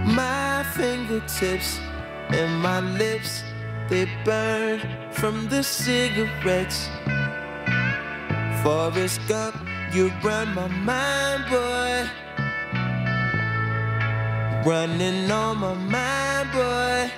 [0.06, 1.80] My fingertips
[2.28, 3.42] and my lips,
[3.88, 6.90] they burn from the cigarettes.
[8.62, 9.56] Forrest Gump,
[9.94, 12.10] you run my mind, boy.
[14.70, 17.10] Running on my mind, boy.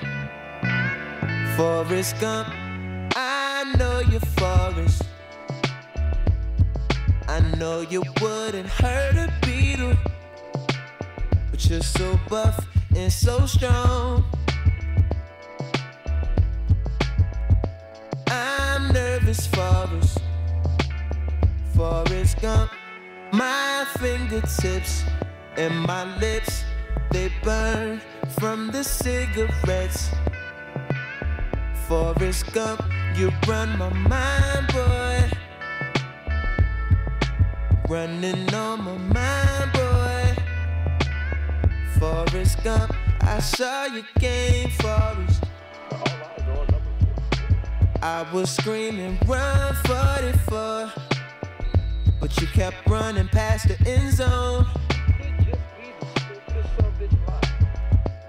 [1.58, 2.50] Forrest Gump,
[3.16, 5.02] I know you're Forrest.
[7.28, 9.96] I know you wouldn't hurt a beetle,
[11.50, 14.24] but you're so buff and so strong.
[18.28, 20.20] I'm nervous, Forrest.
[21.76, 22.72] Forrest Gump,
[23.34, 25.04] my fingertips
[25.58, 26.64] and my lips,
[27.12, 28.02] they burn
[28.40, 30.10] from the cigarettes.
[31.88, 32.82] Forrest Gump,
[33.16, 35.30] you run my mind, boy.
[37.90, 39.85] Running on my mind, boy.
[42.06, 45.44] Forrest Gump, I saw your game, Forrest.
[48.00, 50.94] I was screaming, run 44.
[52.22, 54.68] But you kept running past the end zone.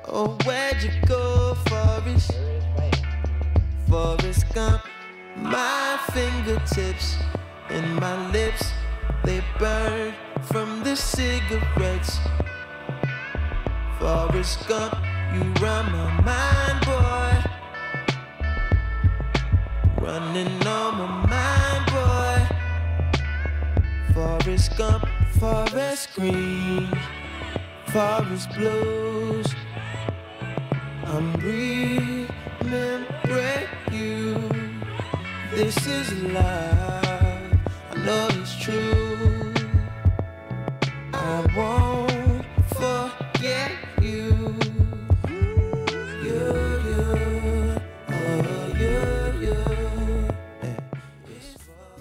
[0.06, 2.32] Oh, where'd you go, Forrest?
[3.90, 4.80] Forrest Gump,
[5.36, 7.18] my fingertips
[7.68, 8.72] and my lips,
[9.22, 10.14] they burn
[10.44, 12.18] from the cigarettes.
[13.98, 14.94] Forrest Gump,
[15.34, 17.32] you run my mind, boy.
[20.04, 22.38] Running on my mind, boy.
[24.12, 25.04] Forrest Gump,
[25.40, 26.88] Forest Green,
[27.86, 29.54] Forest Blues.
[31.04, 31.32] I'm
[32.60, 32.88] remembering
[33.90, 34.50] you.
[35.52, 37.58] This is love.
[37.90, 38.95] I know it's true.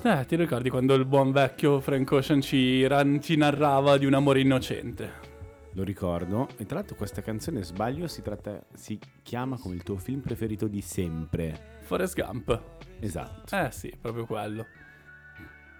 [0.05, 4.13] Eh, ti ricordi quando il buon vecchio Frank Ocean ci, ran- ci narrava di un
[4.13, 5.33] amore innocente?
[5.73, 6.47] Lo ricordo.
[6.57, 10.67] E tra l'altro questa canzone, sbaglio, si, tratta, si chiama come il tuo film preferito
[10.67, 11.79] di sempre.
[11.81, 12.61] Forrest Gump.
[12.99, 13.55] Esatto.
[13.55, 14.65] Eh sì, proprio quello.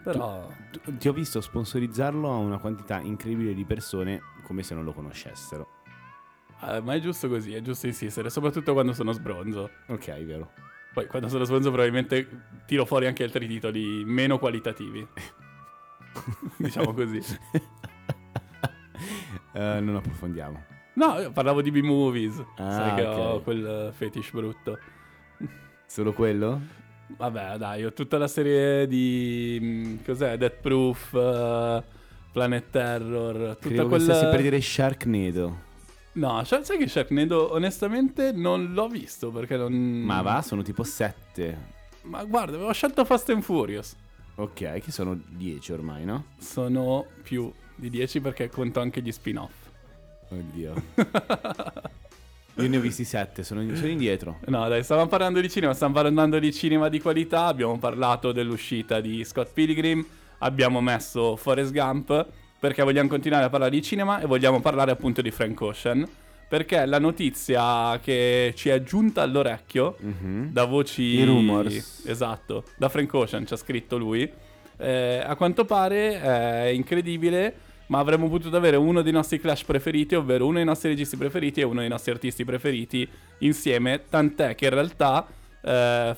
[0.04, 0.48] Però...
[0.72, 4.92] Tu- Ti ho visto sponsorizzarlo a una quantità incredibile di persone come se non lo
[4.94, 5.68] conoscessero.
[6.64, 9.70] eh, ma è giusto così, è giusto insistere, soprattutto quando sono sbronzo.
[9.88, 10.52] Ok, vero.
[10.96, 12.26] Poi quando sono sbronzo probabilmente
[12.66, 15.06] tiro fuori anche altri titoli meno qualitativi.
[16.58, 17.22] diciamo così.
[19.54, 20.64] Eh, non approfondiamo.
[20.94, 22.42] No, parlavo di B-movies.
[22.58, 24.80] Ah, Sai che ho quel fetish brutto.
[25.86, 26.62] Solo quello?
[27.18, 29.60] Vabbè, dai, ho tutta la serie di.
[29.62, 30.38] mm, Cos'è?
[30.38, 31.84] Death Proof, eh,
[32.32, 33.34] Planet Terror.
[33.34, 34.04] Tutta Credevo quella.
[34.16, 35.65] stessi per dire Sharknado.
[36.16, 39.74] No, cioè, sai che Sharknado onestamente non l'ho visto perché non.
[39.74, 41.74] Ma va, sono tipo 7.
[42.04, 43.96] Ma guarda, avevo scelto Fast and Furious.
[44.36, 46.26] Ok, che sono 10 ormai, no?
[46.38, 49.54] Sono più di 10 perché conto anche gli spin-off.
[50.30, 50.84] Oddio.
[52.58, 54.40] Io ne ho visti 7, sono, sono indietro.
[54.46, 59.02] No, dai, stavamo parlando di cinema, stiamo parlando di cinema di qualità, abbiamo parlato dell'uscita
[59.02, 60.06] di Scott Pilgrim,
[60.40, 62.26] abbiamo messo Forrest Gump,
[62.60, 66.08] perché vogliamo continuare a parlare di cinema e vogliamo parlare appunto di Frank Ocean,
[66.48, 70.52] perché la notizia che ci è giunta all'orecchio Mhm.
[70.52, 71.02] da voci...
[71.20, 72.04] I rumors.
[72.06, 74.30] Esatto, da Frank Ocean ci ha scritto lui,
[74.78, 77.56] eh, a quanto pare è incredibile,
[77.88, 81.60] ma avremmo potuto avere uno dei nostri Clash preferiti, ovvero uno dei nostri registi preferiti
[81.62, 83.08] e uno dei nostri artisti preferiti
[83.40, 85.28] insieme, tant'è che in realtà
[85.62, 86.16] eh,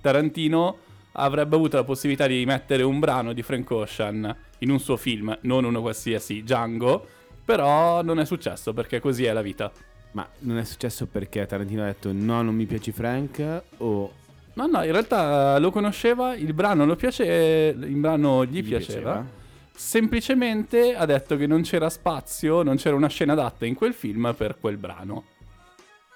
[0.00, 0.78] Tarantino
[1.12, 5.36] avrebbe avuto la possibilità di mettere un brano di Frank Ocean in un suo film,
[5.42, 7.06] non uno qualsiasi, Django,
[7.44, 9.70] però non è successo perché così è la vita.
[10.12, 14.12] Ma non è successo perché Tarantino ha detto no, non mi piaci Frank o
[14.52, 19.24] No, no, in realtà lo conosceva, il brano lo piace, il brano gli, gli piaceva.
[19.72, 24.34] Semplicemente ha detto che non c'era spazio, non c'era una scena adatta in quel film
[24.36, 25.24] per quel brano.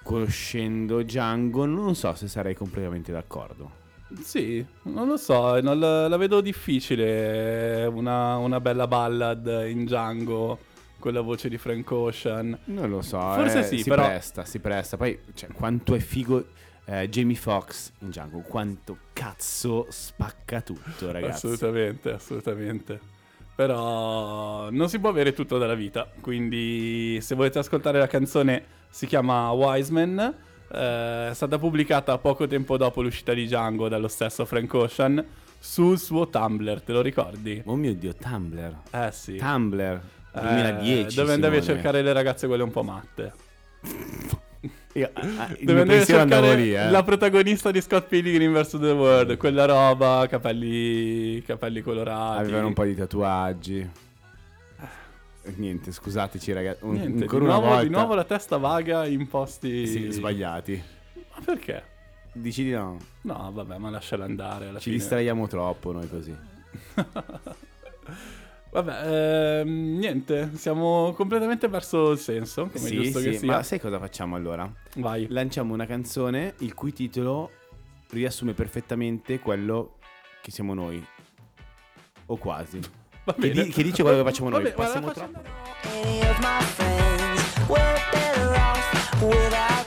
[0.03, 3.83] Conoscendo Django non so se sarei completamente d'accordo.
[4.21, 10.59] Sì, non lo so, non la, la vedo difficile una, una bella ballad in Django
[10.99, 12.57] con la voce di Frank Ocean.
[12.65, 14.97] Non lo so, Forse eh, sì, si però- presta, si presta.
[14.97, 16.45] Poi, cioè, quanto è figo
[16.85, 21.47] eh, Jamie Foxx in Django, quanto cazzo spacca tutto, ragazzi.
[21.47, 22.99] Assolutamente, assolutamente.
[23.55, 26.09] Però non si può avere tutto dalla vita.
[26.19, 30.35] Quindi, se volete ascoltare la canzone, si chiama Wiseman.
[30.75, 35.23] Eh, è stata pubblicata poco tempo dopo l'uscita di Django dallo stesso Frank Ocean
[35.59, 36.81] sul suo Tumblr.
[36.81, 37.61] Te lo ricordi?
[37.65, 38.75] Oh mio dio, Tumblr.
[38.91, 39.37] Eh sì.
[39.37, 40.01] Tumblr
[40.35, 41.15] Eh, 2010.
[41.15, 41.81] dove andavi a Simone.
[41.81, 43.33] cercare le ragazze quelle un po' matte.
[44.93, 46.89] Io, ah, ah, mio andare a cercare lì, eh.
[46.89, 48.79] la protagonista di Scott Pilgrim vs.
[48.79, 52.39] The World, quella roba, capelli, capelli colorati.
[52.43, 53.89] Avevano un po' di tatuaggi.
[55.55, 56.83] Niente, scusateci ragazzi.
[56.83, 57.83] Un- Niente, ancora di, una nuovo, volta.
[57.83, 60.83] di nuovo la testa vaga in posti Sì, sbagliati.
[61.35, 61.83] Ma perché?
[62.33, 62.97] Dici di no.
[63.21, 64.95] No, vabbè, ma lasciala andare Ci fine.
[64.97, 66.35] distraiamo troppo noi così.
[68.71, 73.47] Vabbè, ehm, niente, siamo completamente verso il senso, come Sì, giusto sì, che sia.
[73.47, 74.69] ma sai cosa facciamo allora?
[74.97, 75.27] Vai.
[75.29, 77.51] Lanciamo una canzone il cui titolo
[78.09, 79.97] riassume perfettamente quello
[80.41, 81.01] che siamo noi.
[82.25, 82.81] O quasi.
[83.39, 84.63] Che, di- che dice quello che facciamo noi.
[84.63, 85.39] Vabbè, Passiamo troppo.
[85.91, 89.84] Any of my friends were better off without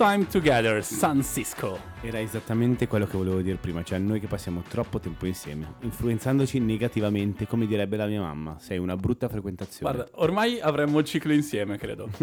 [0.00, 1.78] time together, San Cisco.
[2.00, 6.58] Era esattamente quello che volevo dire prima, cioè noi che passiamo troppo tempo insieme, influenzandoci
[6.58, 8.56] negativamente, come direbbe la mia mamma.
[8.58, 9.92] Sei una brutta frequentazione.
[9.92, 12.08] Guarda, ormai avremmo il ciclo insieme, credo.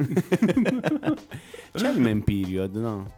[1.72, 3.12] C'è il man period, no?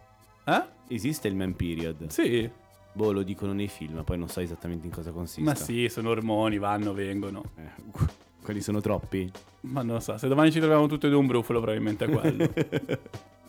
[0.44, 0.62] Eh?
[0.88, 2.08] Esiste il man period.
[2.08, 2.50] Sì,
[2.92, 5.40] Boh, lo dicono nei film, poi non so esattamente in cosa consiste.
[5.40, 7.44] ma sì, sono ormoni, vanno, vengono.
[7.56, 7.70] Eh,
[8.44, 9.32] quelli sono troppi?
[9.60, 12.10] Ma non lo so, se domani ci troviamo tutti e due un brufolo, probabilmente è
[12.10, 12.52] quello.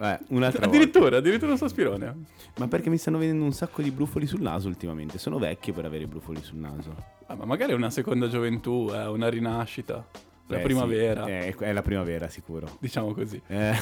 [0.00, 0.64] Eh, un'altra volta.
[0.66, 2.14] addirittura, addirittura un sospirone.
[2.58, 5.18] Ma perché mi stanno venendo un sacco di brufoli sul naso ultimamente?
[5.18, 6.94] Sono vecchio per avere i brufoli sul naso.
[7.26, 10.04] Ah, ma magari è una seconda gioventù, è una rinascita.
[10.50, 12.78] La Eh, sì, primavera, è, è la primavera, sicuro.
[12.80, 13.38] diciamo così.
[13.48, 13.74] Eh,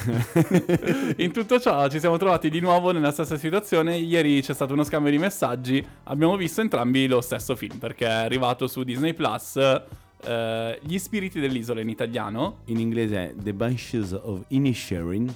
[1.23, 3.95] In tutto ciò ci siamo trovati di nuovo nella stessa situazione.
[3.97, 5.85] Ieri c'è stato uno scambio di messaggi.
[6.05, 9.55] Abbiamo visto entrambi lo stesso film perché è arrivato su Disney Plus.
[10.25, 12.57] eh, Gli spiriti dell'isola in italiano.
[12.65, 15.33] in inglese è The Bunches of Inisherin.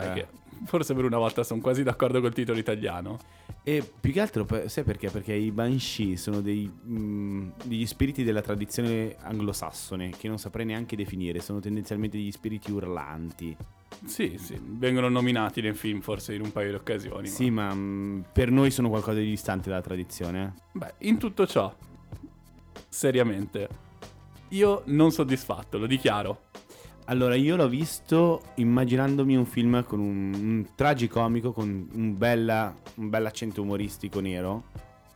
[0.00, 0.12] Sai Eh.
[0.22, 0.26] che
[0.66, 3.18] forse per una volta sono quasi d'accordo col titolo italiano.
[3.62, 5.08] E più che altro, sai perché?
[5.10, 10.96] Perché i Banshee sono dei, mm, degli spiriti della tradizione anglosassone che non saprei neanche
[10.96, 13.56] definire, sono tendenzialmente degli spiriti urlanti.
[14.04, 17.28] Sì, sì, vengono nominati nel film forse in un paio di occasioni.
[17.28, 20.54] Sì, ma mm, per noi sono qualcosa di distante dalla tradizione.
[20.56, 20.60] eh.
[20.72, 21.72] Beh, in tutto ciò,
[22.88, 23.68] seriamente,
[24.48, 26.43] io non soddisfatto, lo dichiaro.
[27.06, 33.10] Allora, io l'ho visto immaginandomi un film con un, un tragicomico, con un, bella, un
[33.10, 34.64] bel accento umoristico nero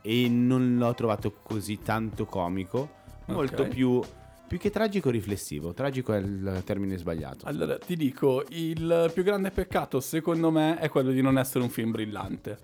[0.01, 2.89] e non l'ho trovato così tanto comico,
[3.27, 4.01] molto più
[4.49, 5.73] Più che tragico, riflessivo.
[5.73, 7.45] Tragico è il termine sbagliato.
[7.45, 11.69] Allora, ti dico, il più grande peccato secondo me è quello di non essere un
[11.69, 12.57] film brillante.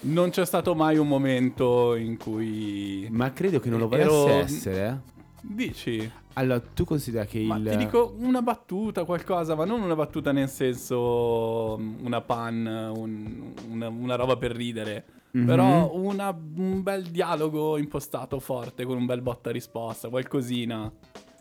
[0.00, 3.06] Non c'è stato mai un momento in cui...
[3.12, 4.88] Ma credo che non lo volesse Ero- essere.
[4.88, 5.22] eh.
[5.42, 6.12] Dici?
[6.34, 7.68] Allora, tu considera che Ma il...
[7.70, 13.52] ti dico una battuta, qualcosa, ma non una battuta nel senso mm, una pan, un-
[13.70, 15.04] una, una roba per ridere.
[15.32, 15.46] Mhm.
[15.46, 20.90] Però una- un bel dialogo impostato forte con un bel botta risposta, qualcosina.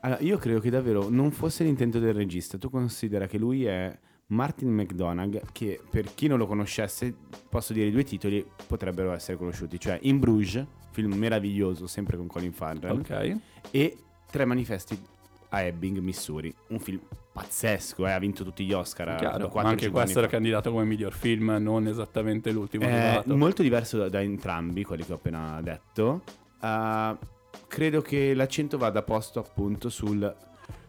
[0.02, 2.58] Allora, io credo che davvero non fosse l'intento del regista.
[2.58, 7.14] Tu considera che lui è Martin McDonagh, che per chi non lo conoscesse,
[7.50, 12.28] posso dire i due titoli potrebbero essere conosciuti, cioè In Bruges, film meraviglioso, sempre con
[12.28, 13.38] Colin Farrell, Ok.
[13.72, 13.98] e
[14.30, 14.98] Tre manifesti
[15.50, 17.00] a Ebbing, Missouri, un film
[17.34, 19.16] pazzesco, eh, ha vinto tutti gli Oscar.
[19.16, 23.36] Chiaro, ma anche questo era candidato come miglior film, non esattamente l'ultimo È arrivato.
[23.36, 26.22] molto diverso da, da entrambi, quelli che ho appena detto.
[26.62, 27.18] Uh,
[27.68, 30.36] credo che l'accento vada posto appunto sul,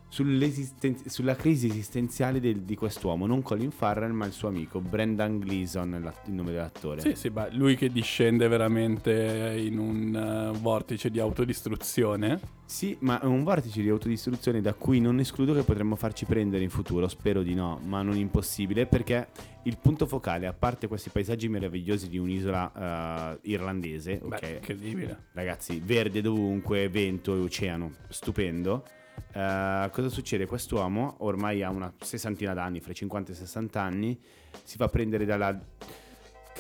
[0.09, 6.13] sulla crisi esistenziale del- di quest'uomo, non Colin Farrell, ma il suo amico Brendan Gleeson,
[6.27, 7.01] il nome dell'attore.
[7.01, 12.59] Sì, sì, beh, lui che discende veramente in un eh, vortice di autodistruzione.
[12.71, 16.63] Sì, ma è un vortice di autodistruzione da cui non escludo che potremmo farci prendere
[16.63, 19.27] in futuro, spero di no, ma non impossibile, perché
[19.65, 25.25] il punto focale, a parte questi paesaggi meravigliosi di un'isola eh, irlandese, Beh, ok, incredibile.
[25.33, 28.85] ragazzi, verde dovunque, vento e oceano, stupendo.
[29.33, 30.47] Eh, cosa succede?
[30.47, 34.21] Quest'uomo ormai ha una sessantina d'anni, fra i 50 e i 60 anni,
[34.63, 35.61] si fa prendere dalla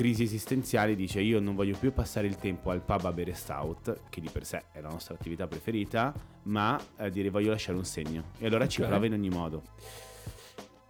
[0.00, 4.00] crisi esistenziale, dice io non voglio più passare il tempo al pub a bere stout,
[4.08, 7.84] che di per sé è la nostra attività preferita, ma eh, dire voglio lasciare un
[7.84, 8.22] segno.
[8.38, 8.88] E allora ci Ok.
[8.88, 9.62] prova in ogni modo.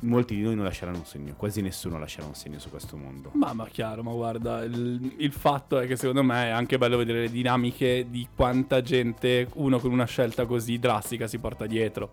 [0.03, 3.33] Molti di noi non lasceranno un segno, quasi nessuno lascerà un segno su questo mondo.
[3.35, 6.97] Ma, ma chiaro, ma guarda, il, il fatto è che secondo me è anche bello
[6.97, 12.13] vedere le dinamiche di quanta gente uno con una scelta così drastica si porta dietro.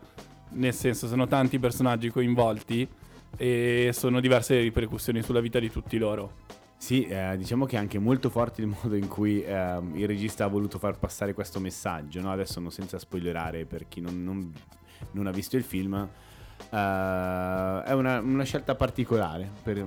[0.53, 2.87] Nel senso, sono tanti personaggi coinvolti
[3.37, 6.45] e sono diverse le ripercussioni sulla vita di tutti loro.
[6.77, 10.45] Sì, eh, diciamo che è anche molto forte il modo in cui ehm, il regista
[10.45, 12.21] ha voluto far passare questo messaggio.
[12.21, 12.31] no?
[12.31, 14.53] Adesso, non senza spoilerare per chi non, non-
[15.11, 19.49] non ha visto il film, eh, è una, una scelta particolare.
[19.63, 19.85] Per,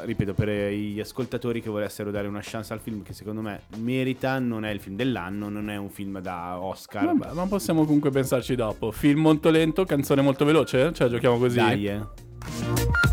[0.00, 4.38] ripeto, per gli ascoltatori che volessero dare una chance al film, che secondo me merita,
[4.38, 7.04] non è il film dell'anno, non è un film da Oscar.
[7.04, 8.90] Vabbè, ma possiamo comunque pensarci dopo.
[8.90, 10.92] Film molto lento, canzone molto veloce?
[10.92, 11.56] Cioè, giochiamo così?
[11.56, 13.11] Dai, eh.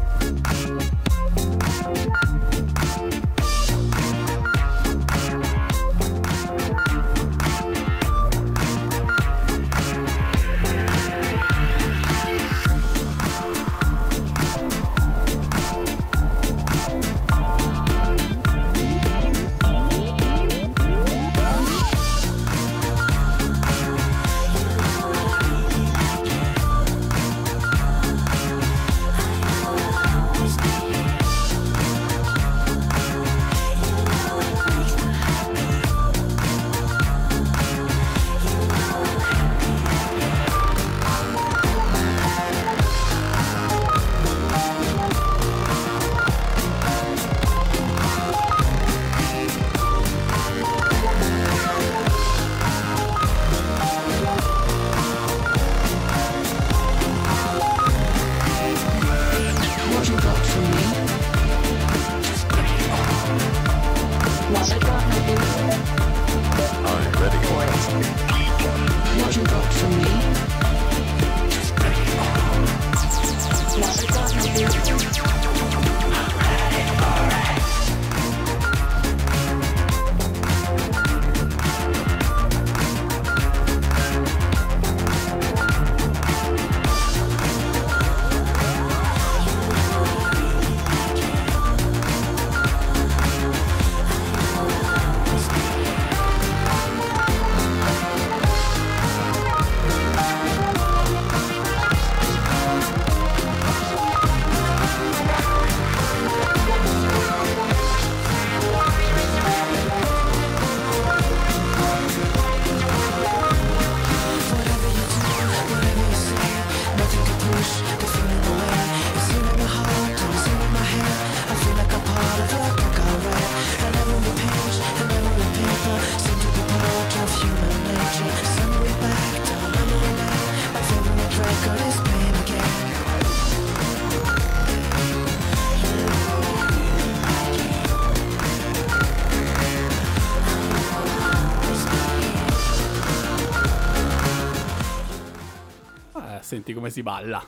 [146.80, 147.46] Come si balla.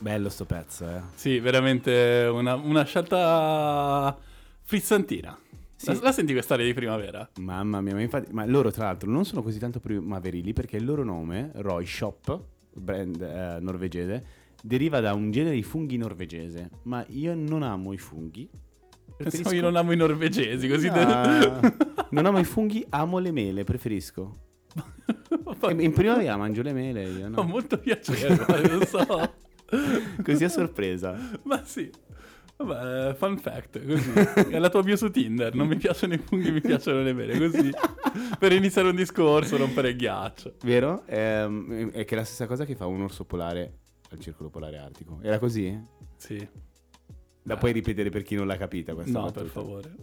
[0.00, 1.00] Bello sto pezzo, eh.
[1.14, 4.16] Sì, veramente una, una scelta
[4.62, 5.38] frizzantina.
[5.84, 7.28] La, la senti quest'aria di primavera?
[7.38, 10.84] Mamma mia, ma infatti, ma loro tra l'altro non sono così tanto primaverili perché il
[10.84, 14.26] loro nome, Roy Shop, brand eh, norvegese,
[14.60, 16.70] deriva da un genere di funghi norvegese.
[16.82, 18.50] Ma io non amo i funghi.
[19.16, 20.88] Pensavo io non amo i norvegesi, così...
[20.88, 21.60] Ah,
[22.10, 24.38] non amo i funghi, amo le mele, preferisco.
[25.70, 27.42] In primavera mangio le mele io, no?
[27.42, 28.36] molto piacere,
[28.68, 29.32] non so.
[30.22, 31.16] Così a sorpresa.
[31.44, 31.90] Ma sì.
[32.56, 34.10] Vabbè, fun fact, così.
[34.50, 37.36] È la tua bio su Tinder, non mi piacciono i funghi, mi piacciono le mele,
[37.36, 37.70] così.
[38.38, 40.54] Per iniziare un discorso, rompere il ghiaccio.
[40.62, 41.02] Vero?
[41.06, 43.78] Ehm, è che è la stessa cosa che fa un orso polare
[44.10, 45.18] al circolo polare artico.
[45.22, 45.76] Era così?
[46.16, 46.46] Sì.
[47.46, 49.40] La puoi ripetere per chi non l'ha capita questa No, battuta?
[49.42, 49.94] per favore.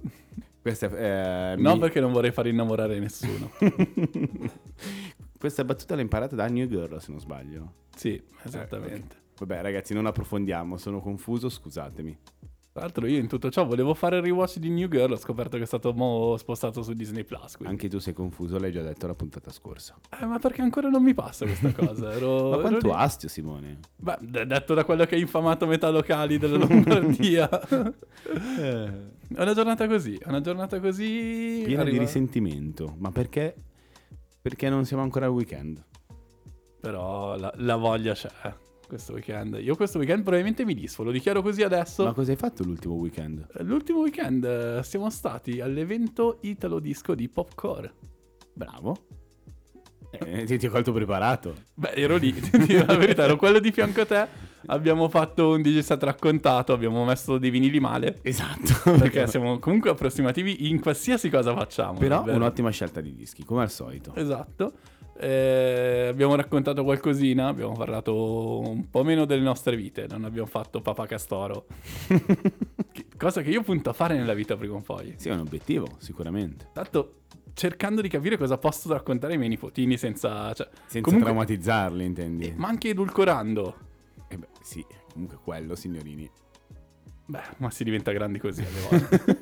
[0.61, 3.49] Questa è, eh, No, mi- perché non vorrei far innamorare nessuno.
[5.41, 7.73] Questa battuta l'ha imparata da New Girl, se non sbaglio.
[7.95, 8.93] Sì, esattamente.
[9.15, 9.39] Eh, ok.
[9.39, 12.15] Vabbè, ragazzi, non approfondiamo, sono confuso, scusatemi.
[12.73, 15.57] Tra l'altro io in tutto ciò volevo fare il rewatch di New Girl, ho scoperto
[15.57, 17.55] che è stato mo spostato su Disney Plus.
[17.57, 19.97] quindi- Anche tu sei confuso, l'hai già detto la puntata scorsa.
[20.21, 22.13] Eh, ma perché ancora non mi passa questa cosa?
[22.13, 22.93] Ero, Ma ero quanto lì.
[22.95, 23.79] astio, Simone?
[23.97, 27.49] Beh, detto da quello che ha infamato metà locali della Lombardia.
[27.67, 27.93] Eh.
[29.35, 31.63] è una giornata così, è una giornata così...
[31.65, 32.95] Piena di arriva- risentimento.
[32.99, 33.55] Ma perché?
[34.41, 35.83] Perché non siamo ancora al weekend?
[36.79, 38.29] Però la, la voglia c'è
[38.87, 39.57] questo weekend.
[39.61, 42.03] Io questo weekend probabilmente mi disfo, lo dichiaro così adesso.
[42.03, 43.47] Ma cosa hai fatto l'ultimo weekend?
[43.59, 47.93] L'ultimo weekend eh, siamo stati all'evento Italo Disco di Popcore.
[48.53, 48.97] Bravo.
[50.11, 51.55] Eh, ti, ti ho colto preparato.
[51.73, 54.27] Beh, ero lì, ti dico la verità, ero quello di fianco a te.
[54.67, 58.19] Abbiamo fatto un set raccontato, abbiamo messo dei vinili male.
[58.21, 58.91] Esatto.
[58.97, 61.97] Perché siamo comunque approssimativi in qualsiasi cosa facciamo.
[61.99, 62.37] Però davvero.
[62.37, 64.13] un'ottima scelta di dischi, come al solito.
[64.15, 64.73] Esatto.
[65.19, 70.81] Eh, abbiamo raccontato qualcosina, abbiamo parlato un po' meno delle nostre vite, non abbiamo fatto
[70.81, 71.65] Papa Castoro.
[72.91, 75.13] Che- cosa che io punto a fare nella vita prima o poi.
[75.17, 76.67] Sì, è un obiettivo, sicuramente.
[76.73, 77.19] Tanto
[77.53, 80.51] cercando di capire cosa posso raccontare ai miei nipotini senza...
[80.53, 82.53] Cioè, Senza comunque- traumatizzarli, intendi?
[82.57, 83.75] ma anche edulcorando.
[84.31, 86.29] Eh beh, sì, comunque quello, signorini.
[87.25, 89.41] Beh, ma si diventa grandi così alle volte.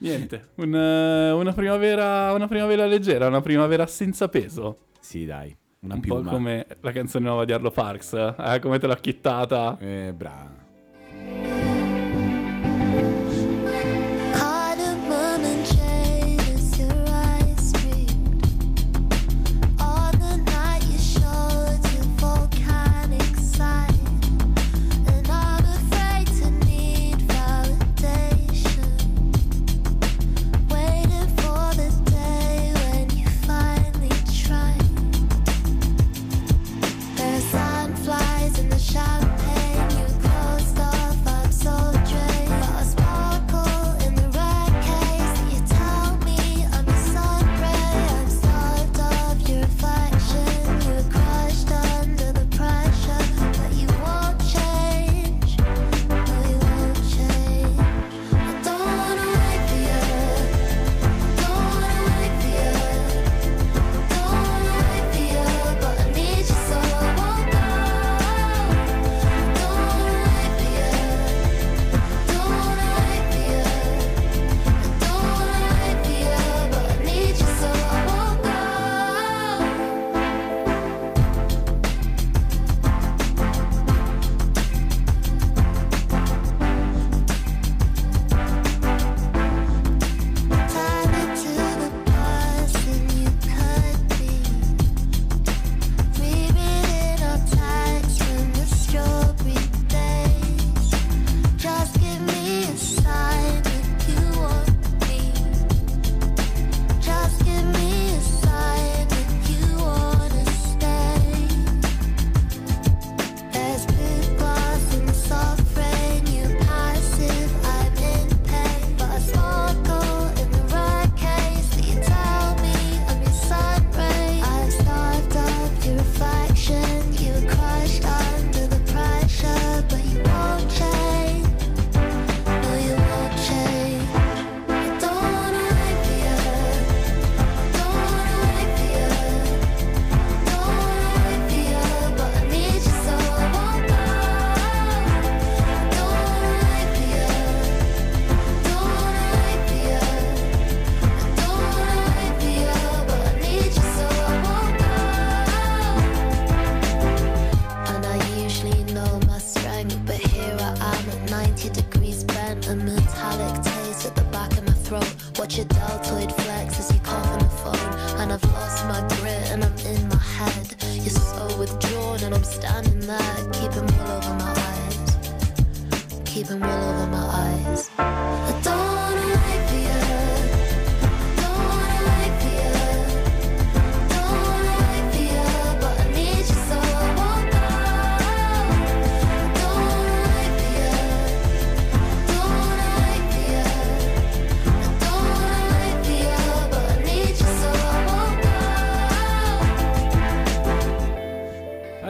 [0.00, 4.86] Niente, un, eh, una, primavera, una primavera leggera, una primavera senza peso.
[5.00, 5.56] Sì, dai.
[5.80, 6.22] Una un piuma.
[6.22, 8.12] po' come la canzone nuova di Arlo Parks.
[8.38, 9.76] Eh, come te l'ho chittata.
[9.78, 10.63] Eh, brava.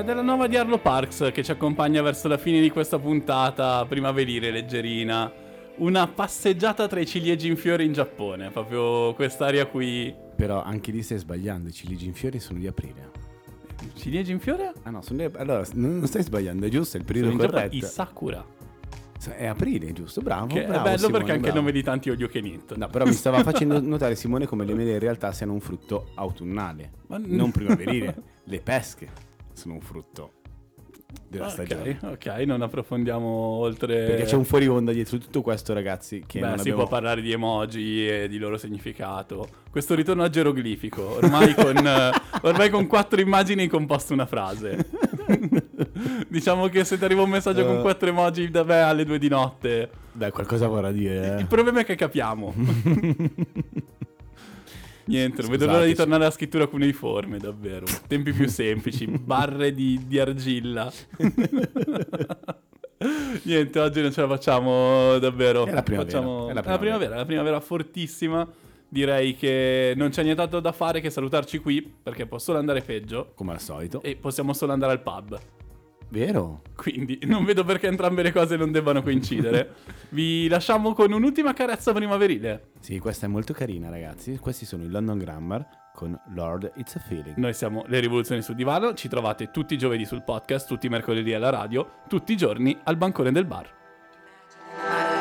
[0.02, 3.84] È la nuova di Arlo Parks che ci accompagna verso la fine di questa puntata
[3.86, 5.32] primaverile leggerina.
[5.76, 10.12] Una passeggiata tra i ciliegi in fiore in Giappone, proprio quest'aria qui.
[10.34, 13.10] Però anche lì stai sbagliando, i ciliegi in fiori sono di aprile.
[13.94, 14.72] Ciliegi in fiore?
[14.82, 15.36] Ah no, sono di...
[15.36, 17.76] allora non stai sbagliando, è giusto, è il periodo Sono corretto.
[17.76, 18.44] I Sakura.
[19.36, 20.20] È aprile, giusto?
[20.22, 20.46] Bravo.
[20.46, 21.58] Che bravo, è bello Simone, perché anche il bravo.
[21.60, 22.74] nome di tanti Odio Kenit.
[22.74, 26.10] No, però mi stava facendo notare Simone come le mele in realtà siano un frutto
[26.16, 28.16] autunnale, Ma- non primaverile.
[28.44, 30.32] le pesche sono un frutto
[31.28, 31.98] della Ok, stagione.
[32.02, 34.04] ok, non approfondiamo oltre.
[34.04, 36.80] Perché c'è un fuori onda dietro tutto questo, ragazzi, che Beh, non si abbiamo...
[36.80, 39.46] può parlare di emoji e di loro significato.
[39.70, 41.76] Questo ritorno a geroglifico, ormai con,
[42.42, 44.88] ormai con quattro immagini hai composto una frase.
[46.28, 47.80] diciamo che se ti arriva un messaggio con Eh.
[47.80, 51.26] quattro emoji da me alle due di notte, Dai, qualcosa vorrà dire.
[51.38, 51.46] il eh.
[51.46, 52.52] problema è che capiamo.
[55.06, 57.84] Niente, non vedo l'ora di tornare alla scrittura cuneiforme, davvero.
[58.06, 60.90] Tempi più semplici, barre di, di argilla.
[63.42, 65.66] Niente, oggi non ce la facciamo davvero.
[65.66, 68.48] È la primavera, Facciamo- è è la la primavera, è la primavera fortissima.
[68.88, 73.32] Direi che non c'è nient'altro da fare che salutarci qui, perché può solo andare peggio.
[73.34, 74.00] Come al solito.
[74.02, 75.38] E possiamo solo andare al pub.
[76.14, 76.62] Vero?
[76.76, 79.74] Quindi non vedo perché entrambe le cose non debbano coincidere.
[80.10, 82.68] Vi lasciamo con un'ultima carezza primaverile.
[82.78, 84.38] Sì, questa è molto carina, ragazzi.
[84.38, 87.36] Questi sono i London Grammar con Lord It's a Feeling.
[87.36, 90.88] Noi siamo Le Rivoluzioni sul Divano, ci trovate tutti i giovedì sul podcast, tutti i
[90.88, 95.13] mercoledì alla radio, tutti i giorni al bancone del bar.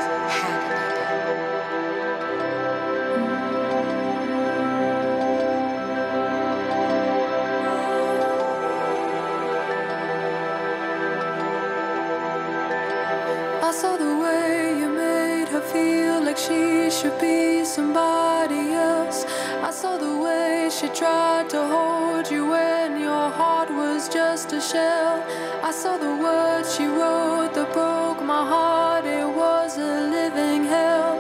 [16.54, 19.26] She should be somebody else.
[19.70, 24.62] I saw the way she tried to hold you when your heart was just a
[24.62, 25.16] shell.
[25.70, 29.06] I saw the words she wrote that broke my heart.
[29.06, 31.14] It was a living hell.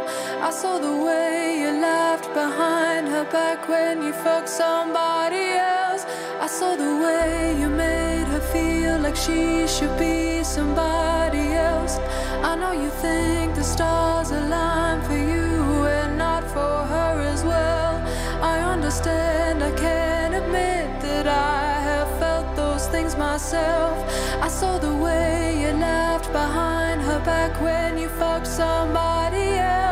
[0.47, 5.45] I saw the way you laughed behind her back when you fucked somebody
[5.77, 6.03] else.
[6.45, 11.95] I saw the way you made her feel like she should be somebody else.
[12.43, 17.95] I know you think the stars align for you and not for her as well.
[18.43, 23.95] I understand, I can admit that I have felt those things myself.
[24.41, 29.82] I saw the way you laughed behind her back when you fucked somebody else.